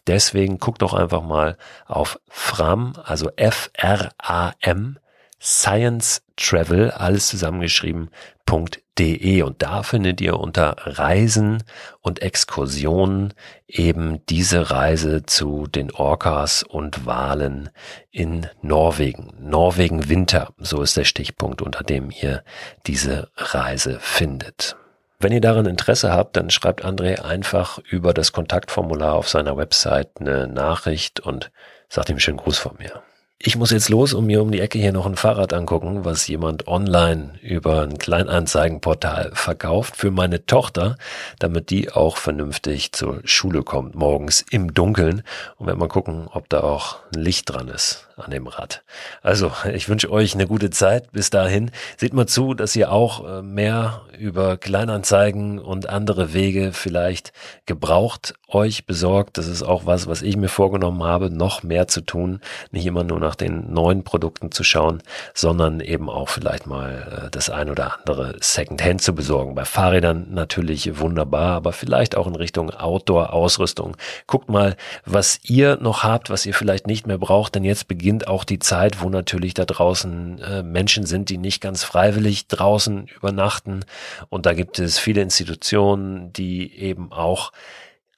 Deswegen 0.07 0.59
guckt 0.59 0.83
doch 0.83 0.95
einfach 0.95 1.23
mal 1.23 1.57
auf 1.87 2.21
fram, 2.29 2.95
also 3.05 3.31
F-R-A-M, 3.37 4.99
Science 5.41 6.23
Travel, 6.37 6.91
alles 6.91 7.29
zusammengeschrieben.de 7.29 9.43
und 9.43 9.63
da 9.63 9.83
findet 9.83 10.21
ihr 10.21 10.39
unter 10.39 10.77
Reisen 10.79 11.63
und 12.01 12.21
Exkursionen 12.23 13.35
eben 13.67 14.25
diese 14.27 14.71
Reise 14.71 15.25
zu 15.25 15.67
den 15.67 15.91
Orcas 15.93 16.63
und 16.63 17.07
Walen 17.07 17.71
in 18.11 18.47
Norwegen. 18.63 19.33
Norwegen 19.39 20.09
Winter, 20.09 20.53
so 20.59 20.81
ist 20.83 20.97
der 20.97 21.05
Stichpunkt, 21.05 21.61
unter 21.63 21.85
dem 21.85 22.11
ihr 22.11 22.43
diese 22.87 23.31
Reise 23.37 23.99
findet. 24.01 24.77
Wenn 25.21 25.33
ihr 25.33 25.41
daran 25.41 25.67
Interesse 25.67 26.13
habt, 26.13 26.37
dann 26.37 26.51
schreibt 26.51 26.85
André 26.85 27.23
einfach 27.23 27.79
über 27.79 28.13
das 28.13 28.33
Kontaktformular 28.33 29.15
auf 29.15 29.29
seiner 29.29 29.57
Website 29.57 30.21
eine 30.21 30.49
Nachricht 30.49 31.21
und 31.21 31.51
sagt 31.89 32.11
ihm 32.11 32.19
schönen 32.19 32.37
Gruß 32.37 32.59
von 32.59 32.77
mir. 32.79 33.03
Ich 33.39 33.57
muss 33.57 33.73
jetzt 33.73 33.89
los 33.89 34.15
und 34.15 34.27
mir 34.27 34.41
um 34.41 34.53
die 34.53 34.61
Ecke 34.61 34.79
hier 34.79 34.93
noch 34.93 35.07
ein 35.07 35.17
Fahrrad 35.17 35.53
angucken, 35.53 36.05
was 36.05 36.27
jemand 36.29 36.67
online 36.67 37.35
über 37.43 37.83
ein 37.83 37.99
Kleinanzeigenportal 37.99 39.33
verkauft 39.35 39.97
für 39.97 40.11
meine 40.11 40.47
Tochter, 40.47 40.97
damit 41.41 41.69
die 41.69 41.91
auch 41.91 42.17
vernünftig 42.17 42.93
zur 42.93 43.21
Schule 43.25 43.63
kommt, 43.63 43.97
morgens 43.97 44.45
im 44.51 44.73
Dunkeln. 44.73 45.25
Und 45.57 45.67
wir 45.67 45.75
mal 45.75 45.89
gucken, 45.89 46.29
ob 46.31 46.49
da 46.49 46.61
auch 46.61 47.01
ein 47.15 47.21
Licht 47.21 47.53
dran 47.53 47.69
ist 47.69 48.09
an 48.17 48.31
dem 48.31 48.47
Rad. 48.47 48.83
Also, 49.23 49.53
ich 49.73 49.89
wünsche 49.89 50.11
euch 50.11 50.35
eine 50.35 50.47
gute 50.47 50.71
Zeit. 50.71 51.11
Bis 51.13 51.31
dahin. 51.31 51.71
Seht 51.97 52.15
mal 52.15 52.27
zu, 52.27 52.55
dass 52.55 52.77
ihr 52.77 52.93
auch 52.93 53.39
äh, 53.39 53.43
mehr 53.43 54.03
über 54.19 54.57
Kleinanzeigen 54.57 55.59
und 55.59 55.89
andere 55.89 56.33
Wege 56.33 56.73
vielleicht 56.73 57.33
gebraucht 57.67 58.35
euch 58.49 58.87
besorgt. 58.87 59.37
Das 59.37 59.49
ist 59.49 59.63
auch 59.63 59.87
was, 59.87 60.07
was 60.07 60.23
ich 60.23 60.37
mir 60.37 60.49
vorgenommen 60.49 61.03
habe, 61.03 61.31
noch 61.31 61.63
mehr 61.63 61.89
zu 61.89 62.01
tun. 62.01 62.41
Nicht 62.71 62.87
immer 62.87 63.03
nur 63.03 63.19
nach 63.19 63.35
den 63.35 63.73
neuen 63.73 64.05
Produkten 64.05 64.53
zu 64.53 64.63
schauen, 64.63 65.03
sondern 65.35 65.81
eben 65.81 66.09
auch 66.09 66.29
vielleicht 66.29 66.67
mal 66.67 67.27
äh, 67.27 67.31
das 67.31 67.51
ein 67.51 67.69
oder 67.69 67.99
andere 67.99 68.37
Secondhand 68.41 69.03
zu 69.03 69.15
besorgen. 69.15 69.55
Bei 69.55 69.65
Fahrrädern 69.65 70.29
natürlich 70.31 70.99
wunderbar, 71.01 71.57
aber 71.57 71.73
vielleicht 71.73 72.17
auch 72.17 72.27
in 72.27 72.37
Richtung 72.37 72.71
Outdoor-Ausrüstung. 72.71 73.97
Guckt 74.27 74.49
mal, 74.49 74.77
was 75.05 75.41
ihr 75.43 75.79
noch 75.81 76.05
habt, 76.05 76.31
was 76.31 76.47
ihr 76.47 76.55
vielleicht 76.55 76.87
nicht 76.87 77.07
mehr 77.07 77.19
braucht, 77.19 77.57
denn 77.57 77.65
jetzt 77.65 77.89
beginnt 77.89 78.04
beginnt 78.05 78.29
auch 78.29 78.45
die 78.45 78.59
Zeit, 78.59 79.01
wo 79.01 79.09
natürlich 79.09 79.55
da 79.55 79.65
draußen 79.65 80.39
äh, 80.39 80.63
Menschen 80.63 81.07
sind, 81.07 81.31
die 81.31 81.39
nicht 81.39 81.63
ganz 81.63 81.85
freiwillig 81.85 82.49
draußen 82.49 83.07
übernachten. 83.07 83.87
Und 84.29 84.45
da 84.45 84.53
gibt 84.53 84.79
es 84.79 84.99
viele 84.99 85.23
Institutionen, 85.23 86.31
die 86.35 86.71
eben 86.79 87.13
auch 87.13 87.51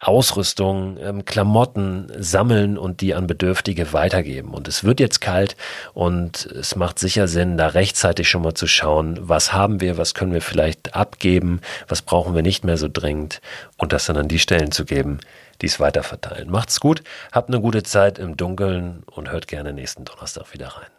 Ausrüstung, 0.00 0.98
ähm, 1.00 1.24
Klamotten 1.24 2.10
sammeln 2.18 2.78
und 2.78 3.00
die 3.00 3.14
an 3.14 3.28
Bedürftige 3.28 3.92
weitergeben. 3.92 4.54
Und 4.54 4.66
es 4.66 4.82
wird 4.82 4.98
jetzt 4.98 5.20
kalt 5.20 5.54
und 5.94 6.46
es 6.46 6.74
macht 6.74 6.98
sicher 6.98 7.28
Sinn, 7.28 7.56
da 7.56 7.68
rechtzeitig 7.68 8.28
schon 8.28 8.42
mal 8.42 8.54
zu 8.54 8.66
schauen, 8.66 9.20
was 9.20 9.52
haben 9.52 9.80
wir, 9.80 9.98
was 9.98 10.14
können 10.14 10.32
wir 10.32 10.42
vielleicht 10.42 10.96
abgeben, 10.96 11.60
was 11.86 12.02
brauchen 12.02 12.34
wir 12.34 12.42
nicht 12.42 12.64
mehr 12.64 12.76
so 12.76 12.88
dringend 12.92 13.40
und 13.76 13.92
das 13.92 14.06
dann 14.06 14.16
an 14.16 14.26
die 14.26 14.40
Stellen 14.40 14.72
zu 14.72 14.84
geben, 14.84 15.20
die 15.60 15.66
es 15.66 15.80
weiterverteilen. 15.80 16.50
Macht's 16.50 16.80
gut, 16.80 17.02
habt 17.32 17.48
eine 17.48 17.60
gute 17.60 17.82
Zeit 17.82 18.18
im 18.18 18.36
Dunkeln 18.36 19.02
und 19.10 19.30
hört 19.30 19.48
gerne 19.48 19.72
nächsten 19.72 20.04
Donnerstag 20.04 20.52
wieder 20.52 20.68
rein. 20.68 20.95